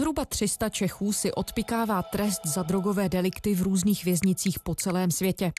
Zhruba 0.00 0.24
300 0.24 0.68
Čechů 0.68 1.12
si 1.12 1.32
odpikává 1.32 2.02
trest 2.02 2.40
za 2.46 2.62
drogové 2.62 3.08
delikty 3.08 3.54
v 3.54 3.62
různých 3.62 4.04
věznicích 4.04 4.60
po 4.60 4.74
celém 4.74 5.10
světě. 5.10 5.52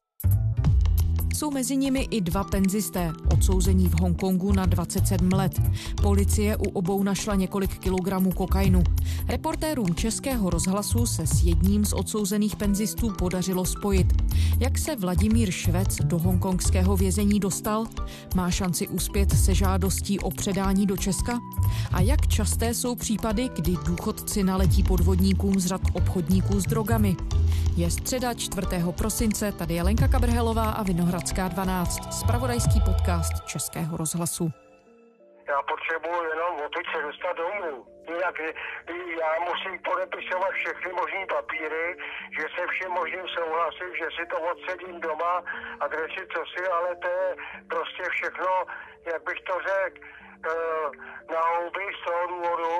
Jsou 1.33 1.51
mezi 1.51 1.77
nimi 1.77 2.07
i 2.11 2.21
dva 2.21 2.43
penzisté, 2.43 3.11
odsouzení 3.33 3.89
v 3.89 4.01
Hongkongu 4.01 4.53
na 4.53 4.65
27 4.65 5.29
let. 5.33 5.61
Policie 6.01 6.57
u 6.57 6.69
obou 6.69 7.03
našla 7.03 7.35
několik 7.35 7.77
kilogramů 7.77 8.31
kokainu. 8.31 8.83
Reportérům 9.27 9.95
Českého 9.95 10.49
rozhlasu 10.49 11.05
se 11.05 11.27
s 11.27 11.43
jedním 11.43 11.85
z 11.85 11.93
odsouzených 11.93 12.55
penzistů 12.55 13.13
podařilo 13.17 13.65
spojit. 13.65 14.07
Jak 14.59 14.77
se 14.77 14.95
Vladimír 14.95 15.51
Švec 15.51 15.97
do 16.03 16.19
hongkongského 16.19 16.97
vězení 16.97 17.39
dostal? 17.39 17.85
Má 18.35 18.51
šanci 18.51 18.87
uspět 18.87 19.31
se 19.31 19.53
žádostí 19.53 20.19
o 20.19 20.31
předání 20.31 20.85
do 20.85 20.97
Česka? 20.97 21.39
A 21.91 22.01
jak 22.01 22.27
časté 22.27 22.73
jsou 22.73 22.95
případy, 22.95 23.49
kdy 23.55 23.77
důchodci 23.85 24.43
naletí 24.43 24.83
podvodníkům 24.83 25.59
z 25.59 25.65
řad 25.65 25.81
obchodníků 25.93 26.59
s 26.59 26.63
drogami? 26.63 27.15
Je 27.77 27.91
středa 27.91 28.33
4. 28.33 28.67
prosince, 28.91 29.51
tady 29.51 29.73
je 29.73 29.83
Lenka 29.83 30.07
Kabrhelová 30.07 30.69
a 30.69 30.83
Vinohradská 31.21 31.47
12, 31.47 32.13
spravodajský 32.19 32.79
podcast 32.89 33.33
Českého 33.45 33.97
rozhlasu. 33.97 34.45
Já 35.47 35.57
potřebuji 35.71 36.19
jenom 36.33 36.53
odtud 36.65 36.85
se 36.93 37.01
dostat 37.07 37.37
domů. 37.37 37.85
Jinak 38.09 38.35
já 39.21 39.31
musím 39.49 39.75
podepisovat 39.89 40.51
všechny 40.51 40.91
možné 40.91 41.25
papíry, 41.35 41.85
že 42.37 42.45
se 42.55 42.61
všem 42.71 42.91
možným 42.91 43.27
souhlasím, 43.35 43.91
že 44.01 44.07
si 44.15 44.23
to 44.31 44.37
odsedím 44.51 45.01
doma, 45.01 45.33
adresy 45.79 46.21
co 46.33 46.41
si, 46.51 46.67
ale 46.67 46.89
to 46.95 47.07
je 47.07 47.35
prostě 47.69 48.03
všechno, 48.11 48.51
jak 49.11 49.21
bych 49.23 49.41
to 49.49 49.55
řekl, 49.69 49.97
eh, 50.01 50.87
na 51.33 51.41
houby 51.49 51.85
z 51.97 52.05
toho 52.05 52.27
důvodu, 52.33 52.73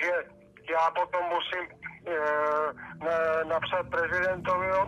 že 0.00 0.12
já 0.74 0.90
potom 0.90 1.22
musím 1.36 1.64
eh, 1.66 3.44
napsat 3.44 3.82
prezidentovi 3.90 4.72
o 4.72 4.86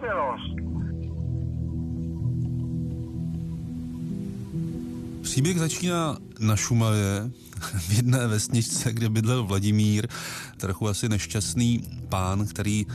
Příběh 5.30 5.58
začíná 5.58 6.16
na 6.38 6.56
Šumavě, 6.56 7.30
v 7.78 7.92
jedné 7.92 8.26
vesničce, 8.26 8.92
kde 8.92 9.08
bydlel 9.08 9.44
Vladimír, 9.44 10.08
trochu 10.56 10.88
asi 10.88 11.08
nešťastný 11.08 11.82
pán, 12.08 12.46
který 12.46 12.86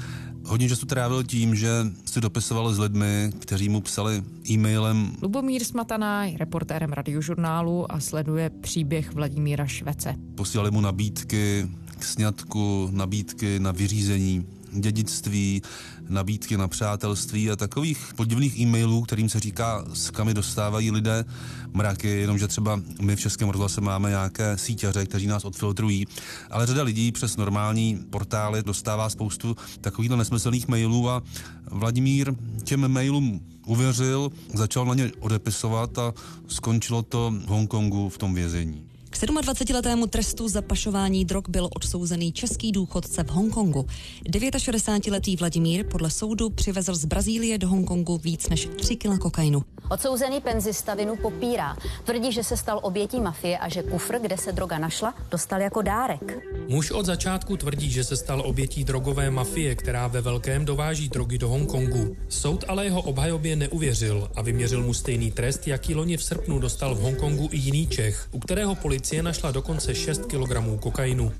hodně 0.46 0.70
času 0.70 0.86
trávil 0.86 1.24
tím, 1.24 1.56
že 1.56 1.70
si 2.06 2.22
dopisoval 2.22 2.74
s 2.74 2.80
lidmi, 2.80 3.32
kteří 3.40 3.70
mu 3.70 3.82
psali 3.82 4.24
e-mailem. 4.50 5.16
Lubomír 5.22 5.64
Smataná 5.64 6.26
je 6.26 6.38
reportérem 6.38 6.94
radiožurnálu 6.94 7.92
a 7.92 8.00
sleduje 8.00 8.50
příběh 8.50 9.14
Vladimíra 9.14 9.68
Švece. 9.68 10.16
Posílali 10.36 10.72
mu 10.72 10.82
nabídky 10.82 11.68
k 12.00 12.04
sňatku, 12.04 12.90
nabídky 12.92 13.60
na 13.60 13.72
vyřízení 13.72 14.46
dědictví, 14.76 15.62
nabídky 16.10 16.58
na 16.58 16.68
přátelství 16.68 17.52
a 17.52 17.56
takových 17.56 18.14
podivných 18.16 18.60
e-mailů, 18.60 19.02
kterým 19.02 19.30
se 19.30 19.40
říká, 19.40 19.86
s 19.94 20.10
kamy 20.10 20.34
dostávají 20.34 20.92
lidé 20.92 21.26
mraky, 21.74 22.08
jenomže 22.08 22.48
třeba 22.48 22.82
my 23.02 23.16
v 23.16 23.20
Českém 23.20 23.50
rozhlase 23.50 23.82
máme 23.82 24.10
nějaké 24.10 24.58
síťaře, 24.58 25.06
kteří 25.06 25.28
nás 25.28 25.46
odfiltrují, 25.46 26.06
ale 26.50 26.66
řada 26.66 26.84
lidí 26.84 27.12
přes 27.12 27.38
normální 27.38 28.00
portály 28.10 28.64
dostává 28.64 29.10
spoustu 29.10 29.56
takovýchto 29.82 30.16
nesmyslných 30.16 30.68
mailů 30.68 31.10
a 31.10 31.24
Vladimír 31.72 32.34
těm 32.64 32.88
mailům 32.88 33.42
uvěřil, 33.66 34.32
začal 34.54 34.86
na 34.86 34.94
ně 34.94 35.12
odepisovat 35.20 35.98
a 35.98 36.14
skončilo 36.48 37.02
to 37.04 37.34
v 37.46 37.48
Hongkongu 37.48 38.10
v 38.10 38.18
tom 38.18 38.34
vězení. 38.34 38.95
K 39.16 39.18
27-letému 39.18 40.08
trestu 40.08 40.48
za 40.48 40.62
pašování 40.62 41.26
drog 41.26 41.44
byl 41.50 41.70
odsouzený 41.76 42.32
český 42.32 42.72
důchodce 42.72 43.24
v 43.24 43.30
Hongkongu. 43.30 43.86
69-letý 44.26 45.36
Vladimír 45.36 45.86
podle 45.86 46.10
soudu 46.10 46.50
přivezl 46.50 46.96
z 46.96 47.06
Brazílie 47.06 47.58
do 47.58 47.68
Hongkongu 47.68 48.18
víc 48.18 48.50
než 48.50 48.70
3 48.78 48.96
kg 48.96 49.20
kokainu. 49.20 49.64
Odsouzený 49.90 50.42
penzista 50.42 50.96
vinu 50.96 51.16
popírá. 51.16 51.78
Tvrdí, 52.04 52.32
že 52.32 52.44
se 52.44 52.58
stal 52.58 52.80
obětí 52.84 53.22
mafie 53.22 53.58
a 53.58 53.70
že 53.70 53.84
kufr, 53.84 54.20
kde 54.20 54.38
se 54.38 54.52
droga 54.52 54.78
našla, 54.78 55.14
dostal 55.32 55.62
jako 55.62 55.82
dárek. 55.82 56.38
Muž 56.68 56.92
od 56.92 57.06
začátku 57.06 57.58
tvrdí, 57.58 57.92
že 57.92 58.04
se 58.04 58.18
stal 58.18 58.42
obětí 58.46 58.84
drogové 58.84 59.32
mafie, 59.32 59.76
která 59.76 60.08
ve 60.08 60.22
velkém 60.22 60.66
dováží 60.66 61.10
drogy 61.10 61.38
do 61.38 61.50
Hongkongu. 61.50 62.16
Soud 62.30 62.64
ale 62.68 62.86
jeho 62.86 63.02
obhajobě 63.02 63.56
neuvěřil 63.56 64.30
a 64.36 64.42
vyměřil 64.42 64.84
mu 64.84 64.94
stejný 64.94 65.32
trest, 65.32 65.68
jaký 65.68 65.96
loni 65.96 66.18
v 66.18 66.24
srpnu 66.24 66.60
dostal 66.60 66.96
v 66.96 67.00
Hongkongu 67.00 67.50
i 67.52 67.58
jiný 67.58 67.88
Čech, 67.88 68.28
u 68.32 68.40
kterého 68.40 68.76
policie 68.76 69.05
našla 69.14 69.52
dokonce 69.52 69.96
6 69.96 70.22
kg 70.26 70.82
kokainu. 70.82 71.32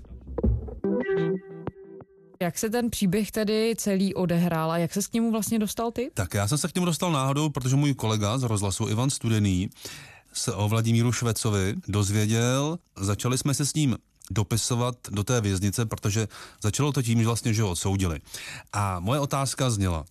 Jak 2.42 2.58
se 2.58 2.70
ten 2.70 2.90
příběh 2.90 3.32
tedy 3.32 3.74
celý 3.78 4.14
odehrál 4.14 4.72
a 4.72 4.78
jak 4.78 4.94
se 4.94 5.02
k 5.02 5.14
němu 5.14 5.32
vlastně 5.32 5.60
dostal 5.60 5.92
ty? 5.92 6.12
Tak 6.14 6.34
já 6.34 6.48
jsem 6.48 6.58
se 6.58 6.68
k 6.68 6.76
němu 6.76 6.86
dostal 6.86 7.12
náhodou, 7.12 7.50
protože 7.50 7.76
můj 7.76 7.94
kolega 7.94 8.38
z 8.38 8.44
rozhlasu 8.44 8.90
Ivan 8.90 9.10
Studený 9.10 9.70
se 10.34 10.54
o 10.54 10.70
Vladimíru 10.70 11.12
Švecovi 11.12 11.76
dozvěděl, 11.88 12.80
začali 12.98 13.38
jsme 13.38 13.54
se 13.54 13.66
s 13.66 13.74
ním 13.74 13.98
dopisovat 14.32 14.96
do 15.12 15.24
té 15.24 15.42
věznice, 15.42 15.86
protože 15.86 16.28
začalo 16.62 16.92
to 16.92 17.02
tím, 17.02 17.20
že 17.20 17.26
vlastně, 17.26 17.54
že 17.54 17.62
ho 17.62 17.70
odsoudili. 17.70 18.20
A 18.74 19.00
moje 19.00 19.20
otázka 19.20 19.70
zněla, 19.70 20.06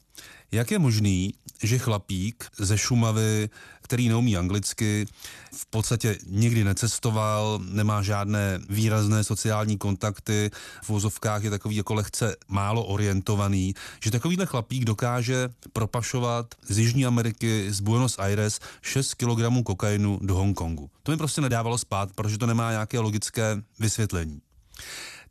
jak 0.53 0.71
je 0.71 0.79
možný, 0.79 1.35
že 1.63 1.79
chlapík 1.79 2.45
ze 2.59 2.79
Šumavy, 2.79 3.49
který 3.85 4.09
neumí 4.09 4.37
anglicky, 4.37 5.07
v 5.53 5.67
podstatě 5.67 6.19
nikdy 6.27 6.65
necestoval, 6.65 7.61
nemá 7.69 8.03
žádné 8.03 8.61
výrazné 8.69 9.25
sociální 9.25 9.79
kontakty, 9.79 10.51
v 10.83 10.89
vozovkách 10.89 11.45
je 11.45 11.51
takový 11.51 11.77
jako 11.77 11.95
lehce 11.95 12.37
málo 12.49 12.85
orientovaný, 12.85 13.75
že 14.01 14.11
takovýhle 14.11 14.47
chlapík 14.47 14.85
dokáže 14.85 15.49
propašovat 15.73 16.55
z 16.69 16.79
Jižní 16.79 17.07
Ameriky, 17.07 17.67
z 17.73 17.81
Buenos 17.81 18.19
Aires 18.19 18.61
6 18.83 19.15
kg 19.15 19.65
kokainu 19.65 20.19
do 20.23 20.35
Hongkongu. 20.35 20.91
To 21.03 21.13
mi 21.13 21.19
prostě 21.19 21.41
nedávalo 21.41 21.79
spát, 21.79 22.09
protože 22.15 22.39
to 22.39 22.47
nemá 22.47 22.71
nějaké 22.71 22.99
logické 22.99 23.63
vysvětlení. 23.79 24.41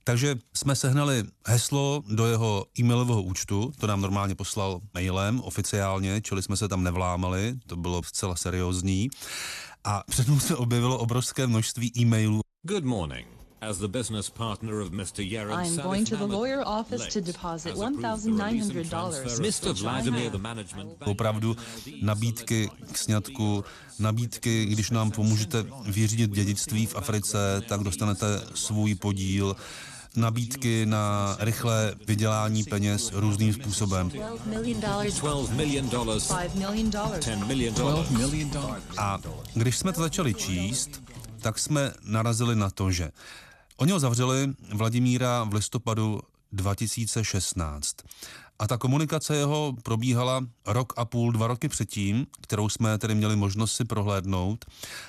Takže 0.03 0.35
jsme 0.53 0.75
sehnali 0.75 1.23
heslo 1.47 2.03
do 2.07 2.25
jeho 2.25 2.65
e-mailového 2.79 3.21
účtu, 3.23 3.71
to 3.79 3.87
nám 3.87 4.01
normálně 4.01 4.35
poslal 4.35 4.81
mailem 4.93 5.39
oficiálně, 5.39 6.21
čili 6.21 6.43
jsme 6.43 6.57
se 6.57 6.67
tam 6.67 6.83
nevlámali, 6.83 7.55
to 7.67 7.75
bylo 7.75 8.03
zcela 8.03 8.35
seriózní. 8.35 9.09
A 9.83 10.03
před 10.09 10.27
se 10.39 10.55
objevilo 10.55 10.97
obrovské 10.97 11.47
množství 11.47 11.91
e-mailů. 11.97 12.41
Good 12.63 12.83
morning. 12.83 13.42
As 13.69 13.77
the 13.79 13.87
business 13.87 14.29
partner 14.29 14.81
of 14.81 14.91
Mr. 14.91 15.23
Yaron 15.23 15.55
I'm 15.55 15.77
going 15.77 16.05
to 16.05 16.17
the 16.17 16.27
lawyer 16.27 16.61
office 16.65 17.07
to 17.13 17.21
deposit 17.21 17.75
$1,900. 17.75 19.39
Mr. 19.39 19.73
Vladimir, 19.81 20.29
the 20.29 20.37
management... 20.37 20.89
Opravdu 21.05 21.57
nabídky 22.01 22.69
k 22.91 22.97
sňatku, 22.97 23.63
nabídky, 23.99 24.65
když 24.65 24.89
nám 24.89 25.11
pomůžete 25.11 25.65
vyřídit 25.85 26.31
dědictví 26.31 26.85
v 26.85 26.95
Africe, 26.95 27.61
tak 27.67 27.83
dostanete 27.83 28.41
svůj 28.53 28.95
podíl 28.95 29.55
nabídky 30.15 30.85
na 30.85 31.35
rychlé 31.39 31.95
vydělání 32.07 32.63
peněz 32.63 33.11
různým 33.13 33.53
způsobem. 33.53 34.11
A 38.97 39.19
když 39.53 39.77
jsme 39.77 39.93
to 39.93 40.01
začali 40.01 40.33
číst, 40.33 41.03
tak 41.41 41.59
jsme 41.59 41.93
narazili 42.03 42.55
na 42.55 42.69
to, 42.69 42.91
že 42.91 43.11
oni 43.83 43.91
ho 43.91 43.99
zavřeli 43.99 44.53
Vladimíra 44.73 45.43
v 45.43 45.53
listopadu 45.53 46.19
2016. 46.51 47.95
A 48.59 48.67
ta 48.67 48.77
komunikace 48.77 49.35
jeho 49.35 49.75
probíhala 49.83 50.45
rok 50.65 50.93
a 50.97 51.05
půl, 51.05 51.31
dva 51.31 51.47
roky 51.47 51.69
předtím, 51.69 52.27
kterou 52.41 52.69
jsme 52.69 52.97
tedy 52.97 53.15
měli 53.15 53.35
možnost 53.35 53.75
si 53.75 53.85
prohlédnout. 53.85 54.65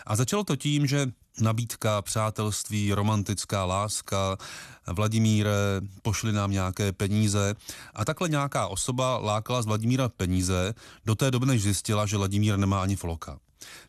A 0.06 0.16
začalo 0.16 0.44
to 0.44 0.56
tím, 0.56 0.86
že 0.86 1.06
nabídka, 1.40 2.02
přátelství, 2.02 2.92
romantická 2.92 3.64
láska, 3.64 4.36
Vladimíre, 4.86 5.54
pošli 6.02 6.32
nám 6.32 6.50
nějaké 6.50 6.93
peníze. 6.93 7.54
A 7.94 8.04
takhle 8.04 8.28
nějaká 8.28 8.66
osoba 8.66 9.19
lákala 9.19 9.62
z 9.62 9.66
Vladimíra 9.66 10.08
peníze 10.08 10.75
do 11.04 11.14
té 11.14 11.31
doby, 11.31 11.46
než 11.46 11.62
zjistila, 11.62 12.06
že 12.06 12.16
Vladimír 12.16 12.56
nemá 12.56 12.82
ani 12.82 12.96
floka. 12.96 13.38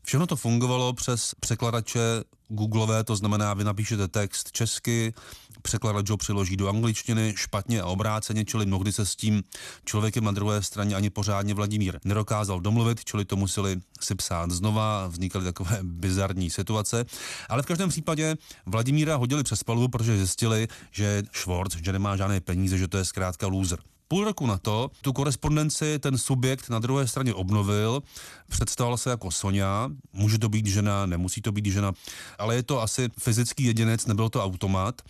Všechno 0.04 0.27
to 0.27 0.36
fungovalo 0.36 0.94
přes 0.94 1.36
překladače 1.39 2.00
Googleové, 2.48 3.04
to 3.04 3.16
znamená, 3.16 3.54
vy 3.54 3.63
napíšete 3.63 4.07
text 4.07 4.51
česky, 4.51 5.13
překladač 5.62 6.10
ho 6.10 6.18
přiloží 6.18 6.57
do 6.57 6.69
angličtiny 6.69 7.33
špatně 7.38 7.81
a 7.81 7.86
obráceně, 7.86 8.45
čili 8.45 8.66
mnohdy 8.66 8.92
se 8.92 9.06
s 9.06 9.16
tím 9.16 9.44
člověkem 9.86 10.24
na 10.24 10.31
druhé 10.31 10.63
straně 10.63 10.95
ani 10.95 11.10
pořádně 11.10 11.54
Vladimír 11.54 12.00
nedokázal 12.04 12.60
domluvit, 12.60 13.06
čili 13.06 13.25
to 13.25 13.36
museli 13.36 13.77
si 14.01 14.16
psát 14.16 14.51
znova, 14.51 15.07
vznikaly 15.07 15.45
takové 15.45 15.80
bizarní 15.83 16.50
situace. 16.50 17.06
Ale 17.50 17.62
v 17.62 17.66
každém 17.66 17.89
případě 17.89 18.36
Vladimíra 18.66 19.16
hodili 19.16 19.44
přes 19.44 19.63
palubu, 19.63 19.88
protože 19.88 20.18
zjistili, 20.18 20.68
že 20.92 21.24
Schwartz, 21.33 21.75
že 21.75 21.94
nemá 21.94 22.18
žádné 22.18 22.42
peníze, 22.42 22.77
že 22.77 22.88
to 22.88 22.98
je 22.98 23.06
zkrátka 23.06 23.48
loser. 23.48 23.80
Půl 24.07 24.25
roku 24.25 24.46
na 24.48 24.57
to 24.57 24.92
tu 25.02 25.13
korespondenci 25.13 26.00
ten 26.00 26.18
subjekt 26.18 26.69
na 26.69 26.80
druhé 26.80 27.07
straně 27.07 27.34
obnovil, 27.34 28.04
představil 28.50 28.98
se 28.98 29.10
jako 29.10 29.31
Sonja, 29.31 29.90
může 30.13 30.40
to 30.40 30.50
být 30.50 30.66
žena, 30.66 31.06
nemusí 31.06 31.42
to 31.42 31.52
být 31.52 31.66
žena, 31.66 31.94
ale 32.40 32.56
je 32.56 32.63
to 32.63 32.81
asi 32.81 33.10
fyzický 33.19 33.63
jedinec, 33.63 34.06
nebyl 34.06 34.30
to 34.30 34.44
automat. 34.44 35.02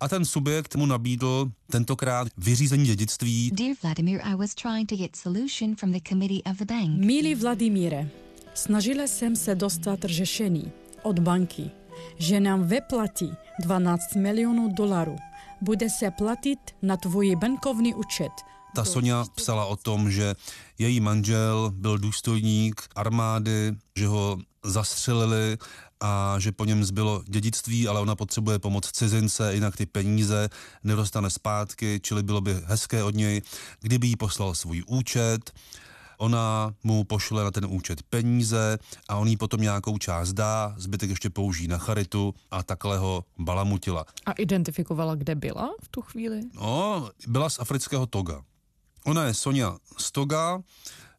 A 0.00 0.08
ten 0.08 0.24
subjekt 0.24 0.76
mu 0.76 0.86
nabídl 0.86 1.50
tentokrát 1.70 2.28
vyřízení 2.36 2.84
dědictví. 2.84 3.50
Dear 3.54 3.76
Vladimir, 3.82 4.20
I 4.24 4.34
was 4.34 4.54
trying 4.54 4.88
to 4.88 4.96
get 4.96 5.16
solution 5.16 5.76
from 5.76 5.92
the 5.92 6.00
committee 6.08 6.42
of 6.50 6.56
the 6.56 6.64
bank. 6.64 6.90
Milý 7.04 7.34
Vladimíre, 7.34 8.08
snažila 8.54 9.06
jsem 9.06 9.36
se 9.36 9.54
dostat 9.54 10.00
řešení 10.04 10.72
od 11.02 11.18
banky, 11.18 11.70
že 12.18 12.40
nám 12.40 12.68
vyplatí 12.68 13.32
12 13.62 14.14
milionů 14.14 14.74
dolarů 14.74 15.16
bude 15.60 15.90
se 15.90 16.10
platit 16.10 16.58
na 16.82 16.96
tvůj 16.96 17.36
bankovní 17.36 17.94
účet. 17.94 18.32
Ta 18.74 18.84
Sonja 18.84 19.24
psala 19.34 19.64
o 19.64 19.76
tom, 19.76 20.10
že 20.10 20.34
její 20.78 21.00
manžel 21.00 21.72
byl 21.74 21.98
důstojník 21.98 22.82
armády, 22.96 23.72
že 23.96 24.06
ho 24.06 24.38
zastřelili 24.64 25.58
a 26.00 26.34
že 26.38 26.52
po 26.52 26.64
něm 26.64 26.84
zbylo 26.84 27.22
dědictví, 27.28 27.88
ale 27.88 28.00
ona 28.00 28.16
potřebuje 28.16 28.58
pomoc 28.58 28.90
cizince, 28.92 29.54
jinak 29.54 29.76
ty 29.76 29.86
peníze 29.86 30.48
nedostane 30.84 31.30
zpátky, 31.30 32.00
čili 32.02 32.22
bylo 32.22 32.40
by 32.40 32.56
hezké 32.64 33.02
od 33.02 33.14
něj, 33.14 33.42
kdyby 33.80 34.06
jí 34.06 34.16
poslal 34.16 34.54
svůj 34.54 34.82
účet 34.86 35.52
ona 36.18 36.74
mu 36.82 37.04
pošle 37.04 37.44
na 37.44 37.50
ten 37.50 37.66
účet 37.68 38.02
peníze 38.02 38.78
a 39.08 39.16
on 39.16 39.28
jí 39.28 39.36
potom 39.36 39.60
nějakou 39.60 39.98
část 39.98 40.32
dá, 40.32 40.74
zbytek 40.76 41.10
ještě 41.10 41.30
použijí 41.30 41.68
na 41.68 41.78
charitu 41.78 42.34
a 42.50 42.62
takhle 42.62 42.98
ho 42.98 43.24
balamutila. 43.38 44.04
A 44.26 44.32
identifikovala, 44.32 45.14
kde 45.14 45.34
byla 45.34 45.70
v 45.82 45.88
tu 45.88 46.02
chvíli? 46.02 46.40
No, 46.54 47.10
byla 47.26 47.50
z 47.50 47.58
afrického 47.58 48.06
Toga. 48.06 48.42
Ona 49.04 49.24
je 49.24 49.34
Sonja 49.34 49.76
z 49.98 50.12
Toga, 50.12 50.60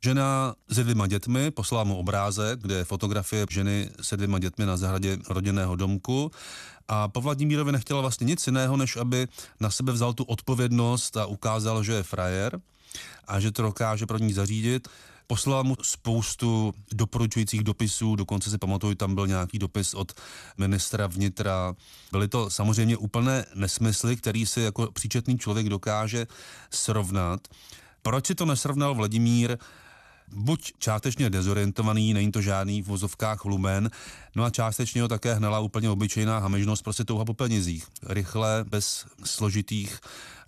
žena 0.03 0.55
se 0.71 0.83
dvěma 0.83 1.07
dětmi, 1.07 1.51
poslala 1.51 1.83
mu 1.83 1.97
obrázek, 1.97 2.59
kde 2.59 2.75
je 2.75 2.85
fotografie 2.85 3.45
ženy 3.49 3.89
se 4.01 4.17
dvěma 4.17 4.39
dětmi 4.39 4.65
na 4.65 4.77
zahradě 4.77 5.17
rodinného 5.29 5.75
domku 5.75 6.31
a 6.87 7.07
po 7.07 7.21
Vladimírovi 7.21 7.71
nechtěla 7.71 8.01
vlastně 8.01 8.25
nic 8.25 8.47
jiného, 8.47 8.77
než 8.77 8.95
aby 8.95 9.27
na 9.59 9.69
sebe 9.69 9.91
vzal 9.91 10.13
tu 10.13 10.23
odpovědnost 10.23 11.17
a 11.17 11.25
ukázal, 11.25 11.83
že 11.83 11.93
je 11.93 12.03
frajer 12.03 12.59
a 13.27 13.39
že 13.39 13.51
to 13.51 13.61
dokáže 13.61 14.05
pro 14.05 14.17
ní 14.17 14.33
zařídit. 14.33 14.87
Poslala 15.27 15.63
mu 15.63 15.75
spoustu 15.81 16.73
doporučujících 16.93 17.63
dopisů, 17.63 18.15
dokonce 18.15 18.49
si 18.49 18.57
pamatuju, 18.57 18.95
tam 18.95 19.15
byl 19.15 19.27
nějaký 19.27 19.59
dopis 19.59 19.93
od 19.93 20.11
ministra 20.57 21.07
vnitra. 21.07 21.75
Byly 22.11 22.27
to 22.27 22.49
samozřejmě 22.49 22.97
úplné 22.97 23.45
nesmysly, 23.55 24.17
který 24.17 24.45
si 24.45 24.61
jako 24.61 24.91
příčetný 24.91 25.37
člověk 25.37 25.69
dokáže 25.69 26.27
srovnat. 26.71 27.47
Proč 28.01 28.27
si 28.27 28.35
to 28.35 28.45
nesrovnal 28.45 28.95
Vladimír? 28.95 29.57
Buď 30.33 30.73
částečně 30.79 31.29
dezorientovaný, 31.29 32.13
není 32.13 32.31
to 32.31 32.41
žádný 32.41 32.81
v 32.81 32.87
vozovkách 32.87 33.45
lumen, 33.45 33.91
no 34.35 34.43
a 34.43 34.49
částečně 34.49 35.01
ho 35.01 35.07
také 35.07 35.33
hnala 35.33 35.59
úplně 35.59 35.89
obyčejná 35.89 36.39
hamižnost, 36.39 36.83
prostě 36.83 37.03
touha 37.03 37.25
po 37.25 37.33
penězích. 37.33 37.87
Rychle, 38.03 38.65
bez 38.69 39.05
složitých 39.23 39.99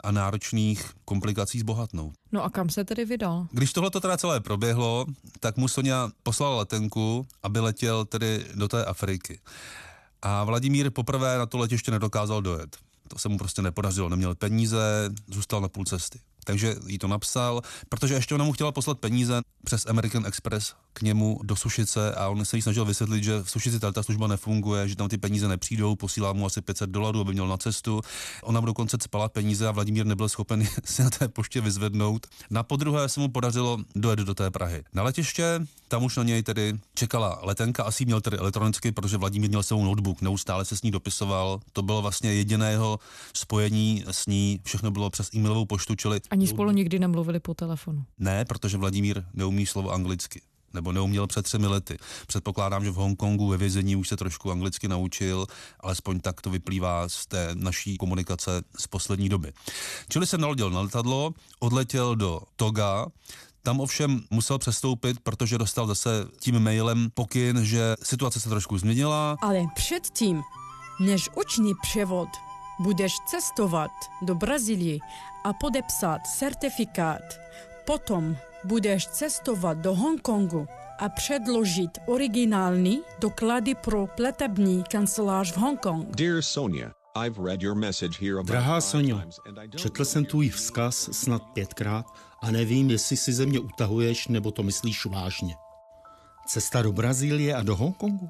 a 0.03 0.11
náročných 0.11 0.91
komplikací 1.05 1.59
zbohatnout. 1.59 2.13
No 2.31 2.43
a 2.43 2.49
kam 2.49 2.69
se 2.69 2.83
tedy 2.83 3.05
vydal? 3.05 3.47
Když 3.51 3.73
tohle 3.73 3.91
to 3.91 3.99
teda 3.99 4.17
celé 4.17 4.39
proběhlo, 4.39 5.05
tak 5.39 5.57
mu 5.57 5.67
Sonja 5.67 6.09
poslala 6.23 6.57
letenku, 6.57 7.27
aby 7.43 7.59
letěl 7.59 8.05
tedy 8.05 8.45
do 8.55 8.67
té 8.67 8.85
Afriky. 8.85 9.39
A 10.21 10.43
Vladimír 10.43 10.91
poprvé 10.91 11.37
na 11.37 11.45
to 11.45 11.57
letiště 11.57 11.91
nedokázal 11.91 12.41
dojet. 12.41 12.77
To 13.07 13.19
se 13.19 13.29
mu 13.29 13.37
prostě 13.37 13.61
nepodařilo, 13.61 14.09
neměl 14.09 14.35
peníze, 14.35 15.09
zůstal 15.27 15.61
na 15.61 15.67
půl 15.67 15.85
cesty 15.85 16.19
takže 16.43 16.75
jí 16.87 16.97
to 16.97 17.07
napsal, 17.07 17.61
protože 17.89 18.13
ještě 18.13 18.35
ona 18.35 18.45
mu 18.45 18.51
chtěla 18.51 18.71
poslat 18.71 18.99
peníze 18.99 19.41
přes 19.63 19.85
American 19.85 20.25
Express 20.25 20.73
k 20.93 21.01
němu 21.01 21.39
do 21.43 21.55
Sušice 21.55 22.15
a 22.15 22.29
on 22.29 22.45
se 22.45 22.55
jí 22.55 22.61
snažil 22.61 22.85
vysvětlit, 22.85 23.23
že 23.23 23.39
v 23.43 23.49
Sušici 23.49 23.79
ta 23.79 24.03
služba 24.03 24.27
nefunguje, 24.27 24.87
že 24.87 24.95
tam 24.95 25.09
ty 25.09 25.17
peníze 25.17 25.47
nepřijdou, 25.47 25.95
posílá 25.95 26.33
mu 26.33 26.45
asi 26.45 26.61
500 26.61 26.89
dolarů, 26.89 27.19
aby 27.19 27.33
měl 27.33 27.47
na 27.47 27.57
cestu. 27.57 28.01
Ona 28.43 28.59
mu 28.59 28.65
dokonce 28.65 28.97
spala 29.01 29.29
peníze 29.29 29.67
a 29.67 29.71
Vladimír 29.71 30.05
nebyl 30.05 30.29
schopen 30.29 30.67
si 30.85 31.03
na 31.03 31.09
té 31.09 31.27
poště 31.27 31.61
vyzvednout. 31.61 32.27
Na 32.49 32.63
podruhé 32.63 33.09
se 33.09 33.19
mu 33.19 33.29
podařilo 33.29 33.77
dojet 33.95 34.19
do 34.19 34.33
té 34.33 34.51
Prahy. 34.51 34.83
Na 34.93 35.03
letiště 35.03 35.61
tam 35.91 36.03
už 36.03 36.15
na 36.15 36.23
něj 36.23 36.43
tedy 36.43 36.79
čekala 36.93 37.39
letenka, 37.41 37.83
asi 37.83 38.05
měl 38.05 38.21
tedy 38.21 38.37
elektronicky, 38.37 38.91
protože 38.91 39.17
Vladimír 39.17 39.49
měl 39.49 39.63
svou 39.63 39.85
notebook, 39.85 40.21
neustále 40.21 40.65
se 40.65 40.77
s 40.77 40.81
ní 40.81 40.91
dopisoval. 40.91 41.59
To 41.73 41.81
bylo 41.81 42.01
vlastně 42.01 42.33
jediné 42.33 42.71
jeho 42.71 42.99
spojení 43.33 44.03
s 44.11 44.25
ní, 44.25 44.59
všechno 44.63 44.91
bylo 44.91 45.09
přes 45.09 45.29
e-mailovou 45.35 45.65
poštu, 45.65 45.95
čili 45.95 46.19
ani 46.31 46.47
spolu 46.47 46.71
nikdy 46.71 46.99
nemluvili 46.99 47.39
po 47.39 47.53
telefonu. 47.53 48.05
Ne, 48.19 48.45
protože 48.45 48.77
Vladimír 48.77 49.23
neumí 49.33 49.65
slovo 49.65 49.91
anglicky 49.91 50.41
nebo 50.73 50.91
neuměl 50.91 51.27
před 51.27 51.41
třemi 51.41 51.67
lety. 51.67 51.97
Předpokládám, 52.27 52.85
že 52.85 52.91
v 52.91 52.95
Hongkongu 52.95 53.47
ve 53.47 53.57
vězení 53.57 53.95
už 53.95 54.07
se 54.07 54.17
trošku 54.17 54.51
anglicky 54.51 54.87
naučil, 54.87 55.47
alespoň 55.79 56.19
tak 56.19 56.41
to 56.41 56.49
vyplývá 56.49 57.09
z 57.09 57.25
té 57.25 57.49
naší 57.53 57.97
komunikace 57.97 58.51
z 58.77 58.87
poslední 58.87 59.29
doby. 59.29 59.53
Čili 60.09 60.27
se 60.27 60.37
naloděl 60.37 60.69
na 60.69 60.81
letadlo, 60.81 61.33
odletěl 61.59 62.15
do 62.15 62.39
Toga, 62.55 63.05
tam 63.63 63.79
ovšem 63.79 64.21
musel 64.29 64.57
přestoupit, 64.57 65.19
protože 65.19 65.57
dostal 65.57 65.87
zase 65.87 66.27
tím 66.39 66.59
mailem 66.59 67.09
pokyn, 67.13 67.65
že 67.65 67.95
situace 68.03 68.39
se 68.39 68.49
trošku 68.49 68.77
změnila. 68.77 69.37
Ale 69.41 69.59
předtím, 69.75 70.41
než 70.99 71.29
uční 71.35 71.73
převod 71.81 72.29
budeš 72.83 73.13
cestovat 73.25 73.91
do 74.21 74.35
Brazílie 74.35 74.99
a 75.43 75.53
podepsat 75.53 76.21
certifikát. 76.37 77.21
Potom 77.85 78.37
budeš 78.63 79.07
cestovat 79.07 79.77
do 79.77 79.95
Hongkongu 79.95 80.67
a 80.99 81.09
předložit 81.09 81.97
originální 82.05 83.01
doklady 83.19 83.75
pro 83.75 84.07
pletební 84.07 84.83
kancelář 84.91 85.51
v 85.51 85.57
Hongkongu. 85.57 86.11
Dear 86.15 86.41
Sonia, 86.41 86.91
Drahá 88.43 88.81
Sonio, 88.81 89.21
četl 89.75 90.05
jsem 90.05 90.25
tvůj 90.25 90.49
vzkaz 90.49 91.09
snad 91.11 91.43
pětkrát 91.53 92.05
a 92.41 92.51
nevím, 92.51 92.89
jestli 92.89 93.17
si 93.17 93.33
ze 93.33 93.45
mě 93.45 93.59
utahuješ 93.59 94.27
nebo 94.27 94.51
to 94.51 94.63
myslíš 94.63 95.05
vážně. 95.05 95.55
Cesta 96.47 96.81
do 96.81 96.91
Brazílie 96.91 97.55
a 97.55 97.63
do 97.63 97.75
Hongkongu? 97.75 98.29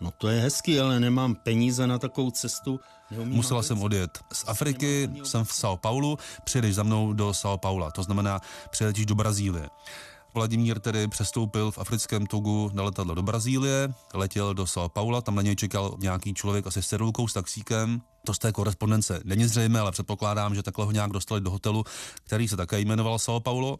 No 0.00 0.10
to 0.10 0.28
je 0.28 0.40
hezký, 0.40 0.80
ale 0.80 1.00
nemám 1.00 1.34
peníze 1.34 1.86
na 1.86 1.98
takovou 1.98 2.30
cestu. 2.30 2.80
Neumím 3.10 3.36
Musela 3.36 3.62
jsem 3.62 3.82
odjet 3.82 4.18
z 4.32 4.44
Afriky, 4.46 5.10
jsem 5.22 5.44
v 5.44 5.52
São 5.52 5.76
Paulo, 5.76 6.16
přijedeš 6.44 6.74
za 6.74 6.82
mnou 6.82 7.12
do 7.12 7.30
São 7.30 7.58
Paula, 7.58 7.90
to 7.90 8.02
znamená 8.02 8.40
přiletíš 8.70 9.06
do 9.06 9.14
Brazílie. 9.14 9.68
Vladimír 10.34 10.80
tedy 10.80 11.08
přestoupil 11.08 11.70
v 11.70 11.78
africkém 11.78 12.26
Togu 12.26 12.70
na 12.74 12.82
letadlo 12.82 13.14
do 13.14 13.22
Brazílie, 13.22 13.94
letěl 14.14 14.54
do 14.54 14.64
São 14.64 14.88
Paula, 14.88 15.20
tam 15.20 15.34
na 15.34 15.42
něj 15.42 15.56
čekal 15.56 15.96
nějaký 15.98 16.34
člověk 16.34 16.66
asi 16.66 16.82
s 16.82 16.86
cedulkou, 16.86 17.28
s 17.28 17.32
taxíkem. 17.32 18.02
To 18.24 18.34
z 18.34 18.38
té 18.38 18.52
korespondence 18.52 19.20
není 19.24 19.44
zřejmé, 19.44 19.80
ale 19.80 19.92
předpokládám, 19.92 20.54
že 20.54 20.62
takhle 20.62 20.84
ho 20.84 20.92
nějak 20.92 21.10
dostali 21.10 21.40
do 21.40 21.50
hotelu, 21.50 21.84
který 22.24 22.48
se 22.48 22.56
také 22.56 22.80
jmenoval 22.80 23.16
São 23.16 23.40
Paulo. 23.40 23.78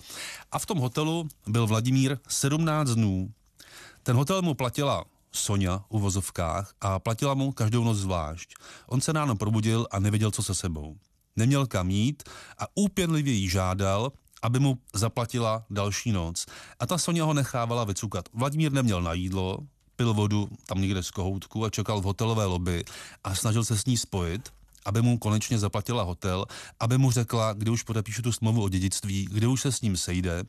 A 0.53 0.59
v 0.59 0.67
tom 0.67 0.79
hotelu 0.79 1.29
byl 1.47 1.67
Vladimír 1.67 2.19
17 2.29 2.91
dnů. 2.91 3.33
Ten 4.03 4.17
hotel 4.17 4.43
mu 4.43 4.55
platila 4.55 5.05
Sonja 5.37 5.85
u 5.89 5.99
vozovkách 5.99 6.75
a 6.81 6.99
platila 6.99 7.35
mu 7.35 7.53
každou 7.53 7.85
noc 7.85 7.97
zvlášť. 7.97 8.55
On 8.89 9.01
se 9.01 9.13
ráno 9.13 9.37
probudil 9.37 9.87
a 9.91 9.99
nevěděl, 9.99 10.31
co 10.31 10.43
se 10.43 10.55
sebou. 10.55 10.97
Neměl 11.37 11.67
kam 11.67 11.91
jít 11.91 12.23
a 12.59 12.65
úpěnlivě 12.75 13.33
jí 13.33 13.49
žádal, 13.49 14.13
aby 14.43 14.59
mu 14.59 14.79
zaplatila 14.95 15.65
další 15.71 16.13
noc. 16.13 16.47
A 16.81 16.87
ta 16.87 16.99
Sonja 16.99 17.25
ho 17.25 17.35
nechávala 17.35 17.85
vycukat. 17.85 18.29
Vladimír 18.33 18.73
neměl 18.73 19.03
na 19.03 19.13
jídlo, 19.13 19.59
pil 19.97 20.15
vodu 20.15 20.49
tam 20.67 20.81
někde 20.81 21.03
z 21.03 21.11
kohoutku 21.11 21.65
a 21.65 21.71
čekal 21.71 22.01
v 22.01 22.05
hotelové 22.05 22.45
lobby 22.45 22.85
a 23.25 23.35
snažil 23.35 23.65
se 23.65 23.79
s 23.79 23.85
ní 23.85 23.97
spojit, 23.97 24.53
aby 24.87 25.03
mu 25.03 25.19
konečně 25.19 25.59
zaplatila 25.59 26.03
hotel, 26.03 26.45
aby 26.81 26.99
mu 26.99 27.11
řekla, 27.11 27.53
kdy 27.53 27.71
už 27.71 27.83
podepíšu 27.83 28.23
tu 28.23 28.33
smlouvu 28.33 28.63
o 28.63 28.69
dědictví, 28.69 29.29
kdy 29.31 29.47
už 29.47 29.61
se 29.61 29.73
s 29.73 29.81
ním 29.81 29.97
sejde. 29.97 30.45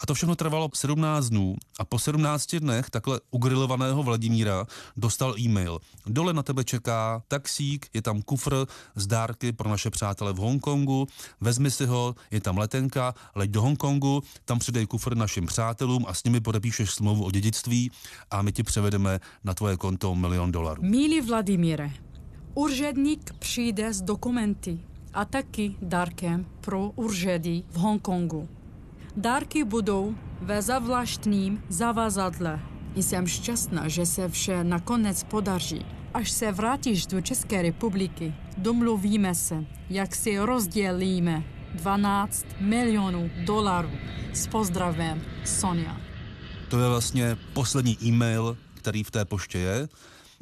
A 0.00 0.06
to 0.06 0.14
všechno 0.14 0.36
trvalo 0.36 0.68
17 0.74 1.28
dnů 1.28 1.56
a 1.78 1.84
po 1.84 1.98
17 1.98 2.54
dnech 2.54 2.90
takhle 2.90 3.20
ugrilovaného 3.30 4.02
Vladimíra 4.02 4.66
dostal 4.96 5.38
e-mail. 5.38 5.78
Dole 6.06 6.32
na 6.32 6.42
tebe 6.42 6.64
čeká 6.64 7.22
taxík, 7.28 7.86
je 7.94 8.02
tam 8.02 8.22
kufr 8.22 8.66
z 8.94 9.06
dárky 9.06 9.52
pro 9.52 9.70
naše 9.70 9.90
přátele 9.90 10.32
v 10.32 10.36
Hongkongu, 10.36 11.06
vezmi 11.40 11.70
si 11.70 11.86
ho, 11.86 12.14
je 12.30 12.40
tam 12.40 12.58
letenka, 12.58 13.14
leď 13.34 13.50
do 13.50 13.62
Hongkongu, 13.62 14.22
tam 14.44 14.58
přidej 14.58 14.86
kufr 14.86 15.16
našim 15.16 15.46
přátelům 15.46 16.04
a 16.08 16.14
s 16.14 16.24
nimi 16.24 16.40
podepíšeš 16.40 16.90
smlouvu 16.90 17.24
o 17.24 17.30
dědictví 17.30 17.90
a 18.30 18.42
my 18.42 18.52
ti 18.52 18.62
převedeme 18.62 19.20
na 19.44 19.54
tvoje 19.54 19.76
konto 19.76 20.14
milion 20.14 20.52
dolarů. 20.52 20.82
Milí 20.82 21.20
Vladimíre, 21.20 21.90
úředník 22.54 23.32
přijde 23.38 23.92
s 23.92 24.02
dokumenty 24.02 24.78
a 25.14 25.24
taky 25.24 25.76
dárkem 25.82 26.46
pro 26.60 26.90
úřady 26.90 27.62
v 27.70 27.76
Hongkongu. 27.76 28.48
Dárky 29.16 29.64
budou 29.64 30.14
ve 30.40 30.62
zavláštním 30.62 31.62
zavazadle. 31.68 32.60
Jsem 32.96 33.26
šťastná, 33.26 33.88
že 33.88 34.06
se 34.06 34.28
vše 34.28 34.64
nakonec 34.64 35.24
podaří. 35.24 35.86
Až 36.14 36.30
se 36.30 36.52
vrátíš 36.52 37.06
do 37.06 37.20
České 37.20 37.62
republiky, 37.62 38.34
domluvíme 38.56 39.34
se, 39.34 39.64
jak 39.90 40.14
si 40.14 40.38
rozdělíme 40.38 41.44
12 41.74 42.46
milionů 42.60 43.30
dolarů. 43.44 43.90
S 44.32 44.46
pozdravem, 44.46 45.22
Sonia. 45.44 46.00
To 46.68 46.80
je 46.80 46.88
vlastně 46.88 47.36
poslední 47.52 47.98
e-mail, 48.04 48.56
který 48.74 49.02
v 49.02 49.10
té 49.10 49.24
poště 49.24 49.58
je. 49.58 49.88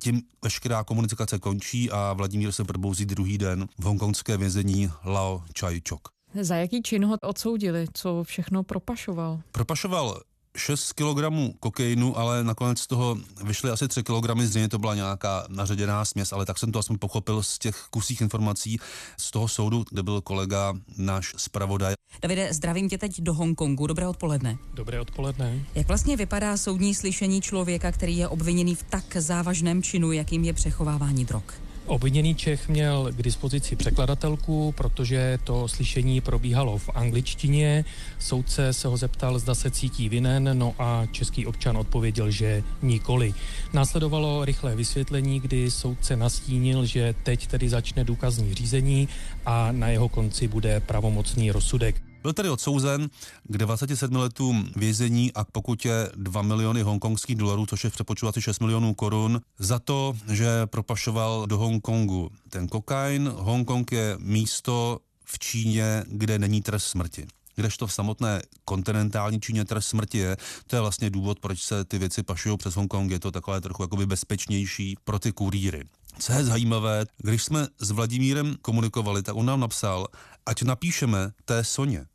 Tím 0.02 0.23
veškerá 0.42 0.85
komunikace 0.85 1.38
končí 1.38 1.90
a 1.90 2.12
Vladimír 2.12 2.52
se 2.52 2.64
probouzí 2.64 3.06
druhý 3.06 3.38
den 3.38 3.68
v 3.78 3.85
hongkongské 3.85 4.37
vězení 4.37 4.90
Lao 5.04 5.42
Chai 5.61 5.80
Chok. 5.88 6.09
Za 6.40 6.56
jaký 6.56 6.82
čin 6.82 7.04
ho 7.04 7.16
odsoudili? 7.23 7.87
Co 7.94 8.25
všechno 8.25 8.62
propašoval? 8.62 9.40
Propašoval 9.52 10.21
6 10.56 10.92
kg 10.92 11.25
kokainu, 11.61 12.18
ale 12.18 12.44
nakonec 12.44 12.80
z 12.80 12.87
toho 12.87 13.16
vyšly 13.44 13.71
asi 13.71 13.88
3 13.88 14.02
kg, 14.02 14.40
zřejmě 14.40 14.68
to 14.68 14.78
byla 14.78 14.94
nějaká 14.94 15.47
naředěná 15.49 16.04
směs, 16.04 16.32
ale 16.32 16.47
tak 16.47 16.59
jsem 16.59 16.73
to 16.73 16.78
aspoň 16.78 16.99
pochopil 16.99 17.42
z 17.42 17.59
těch 17.59 17.87
kusích 17.90 18.21
informací 18.21 18.78
z 19.18 19.30
toho 19.30 19.49
soudu, 19.49 19.85
kde 19.90 20.02
byl 20.02 20.21
kolega 20.21 20.75
náš 20.97 21.35
zpravodaj. 21.37 21.94
Davide, 22.23 22.52
zdravím 22.52 22.88
tě 22.88 22.99
teď 22.99 23.21
do 23.21 23.35
Hongkongu. 23.35 23.87
Dobré 23.87 24.09
odpoledne. 24.09 24.59
Dobré 24.75 25.00
odpoledne. 25.00 25.64
Jak 25.75 25.88
vlastně 25.88 26.16
vypadá 26.16 26.56
soudní 26.56 26.94
slyšení 26.94 27.40
člověka, 27.40 27.92
který 27.92 28.16
je 28.16 28.28
obviněný 28.28 28.75
v 28.75 28.82
tak 28.82 29.16
závažném 29.16 29.82
činu, 29.82 30.12
jakým 30.12 30.44
je 30.44 30.52
přechovávání 30.52 31.25
drog? 31.25 31.44
Obviněný 31.93 32.35
Čech 32.35 32.69
měl 32.69 33.13
k 33.13 33.23
dispozici 33.23 33.77
překladatelku, 33.77 34.73
protože 34.77 35.39
to 35.45 35.69
slyšení 35.69 36.21
probíhalo 36.21 36.79
v 36.79 36.91
angličtině. 36.95 37.85
Soudce 38.19 38.73
se 38.73 38.89
ho 38.89 38.97
zeptal, 38.97 39.39
zda 39.39 39.55
se 39.55 39.71
cítí 39.71 40.09
vinen, 40.09 40.59
no 40.59 40.75
a 40.79 41.07
český 41.13 41.47
občan 41.47 41.77
odpověděl, 41.77 42.31
že 42.31 42.63
nikoli. 42.83 43.35
Následovalo 43.73 44.45
rychlé 44.45 44.77
vysvětlení, 44.77 45.41
kdy 45.41 45.71
soudce 45.71 46.17
nastínil, 46.17 46.87
že 46.87 47.15
teď 47.23 47.47
tedy 47.47 47.69
začne 47.69 48.05
důkazní 48.05 48.55
řízení 48.55 49.09
a 49.47 49.73
na 49.73 49.89
jeho 49.89 50.09
konci 50.09 50.49
bude 50.49 50.81
pravomocný 50.81 51.51
rozsudek. 51.51 52.12
Byl 52.23 52.33
tedy 52.33 52.49
odsouzen 52.49 53.11
k 53.45 53.59
27 53.59 54.17
letům 54.17 54.71
vězení 54.76 55.33
a 55.33 55.45
k 55.45 55.50
pokutě 55.50 56.09
2 56.17 56.43
miliony 56.43 56.83
hongkongských 56.83 57.37
dolarů, 57.37 57.67
což 57.67 57.85
je 57.85 57.91
v 57.91 57.93
přepočtu 57.93 58.29
asi 58.29 58.43
6 58.43 58.61
milionů 58.61 58.95
korun, 58.95 59.41
za 59.59 59.79
to, 59.79 60.17
že 60.31 60.67
propašoval 60.67 61.47
do 61.47 61.59
Hongkongu 61.59 62.31
ten 62.50 62.69
kokain. 62.69 63.33
Hongkong 63.37 63.93
je 63.93 64.17
místo 64.19 64.99
v 65.25 65.38
Číně, 65.38 66.05
kde 66.07 66.38
není 66.38 66.62
trest 66.62 66.85
smrti 66.85 67.26
kdežto 67.57 67.87
v 67.87 67.93
samotné 67.93 68.43
kontinentální 68.64 69.41
Číně 69.41 69.64
trest 69.64 69.87
smrti 69.87 70.19
je. 70.19 70.37
To 70.67 70.76
je 70.76 70.81
vlastně 70.81 71.11
důvod, 71.11 71.41
proč 71.41 71.62
se 71.62 71.85
ty 71.85 71.99
věci 71.99 72.23
pašují 72.23 72.57
přes 72.57 72.75
Hongkong. 72.75 73.11
Je 73.11 73.21
to 73.21 73.31
takové 73.31 73.61
trochu 73.61 73.83
jakoby 73.83 74.07
bezpečnější 74.07 74.97
pro 75.05 75.19
ty 75.19 75.33
kurýry. 75.33 75.85
Co 76.19 76.33
je 76.33 76.45
zajímavé, 76.45 77.05
když 77.19 77.43
jsme 77.43 77.67
s 77.79 77.91
Vladimírem 77.91 78.57
komunikovali, 78.62 79.23
tak 79.23 79.37
on 79.37 79.47
nám 79.47 79.61
napsal, 79.61 80.07
ať 80.47 80.62
napíšeme 80.62 81.33
té 81.45 81.64
Soně, 81.64 82.07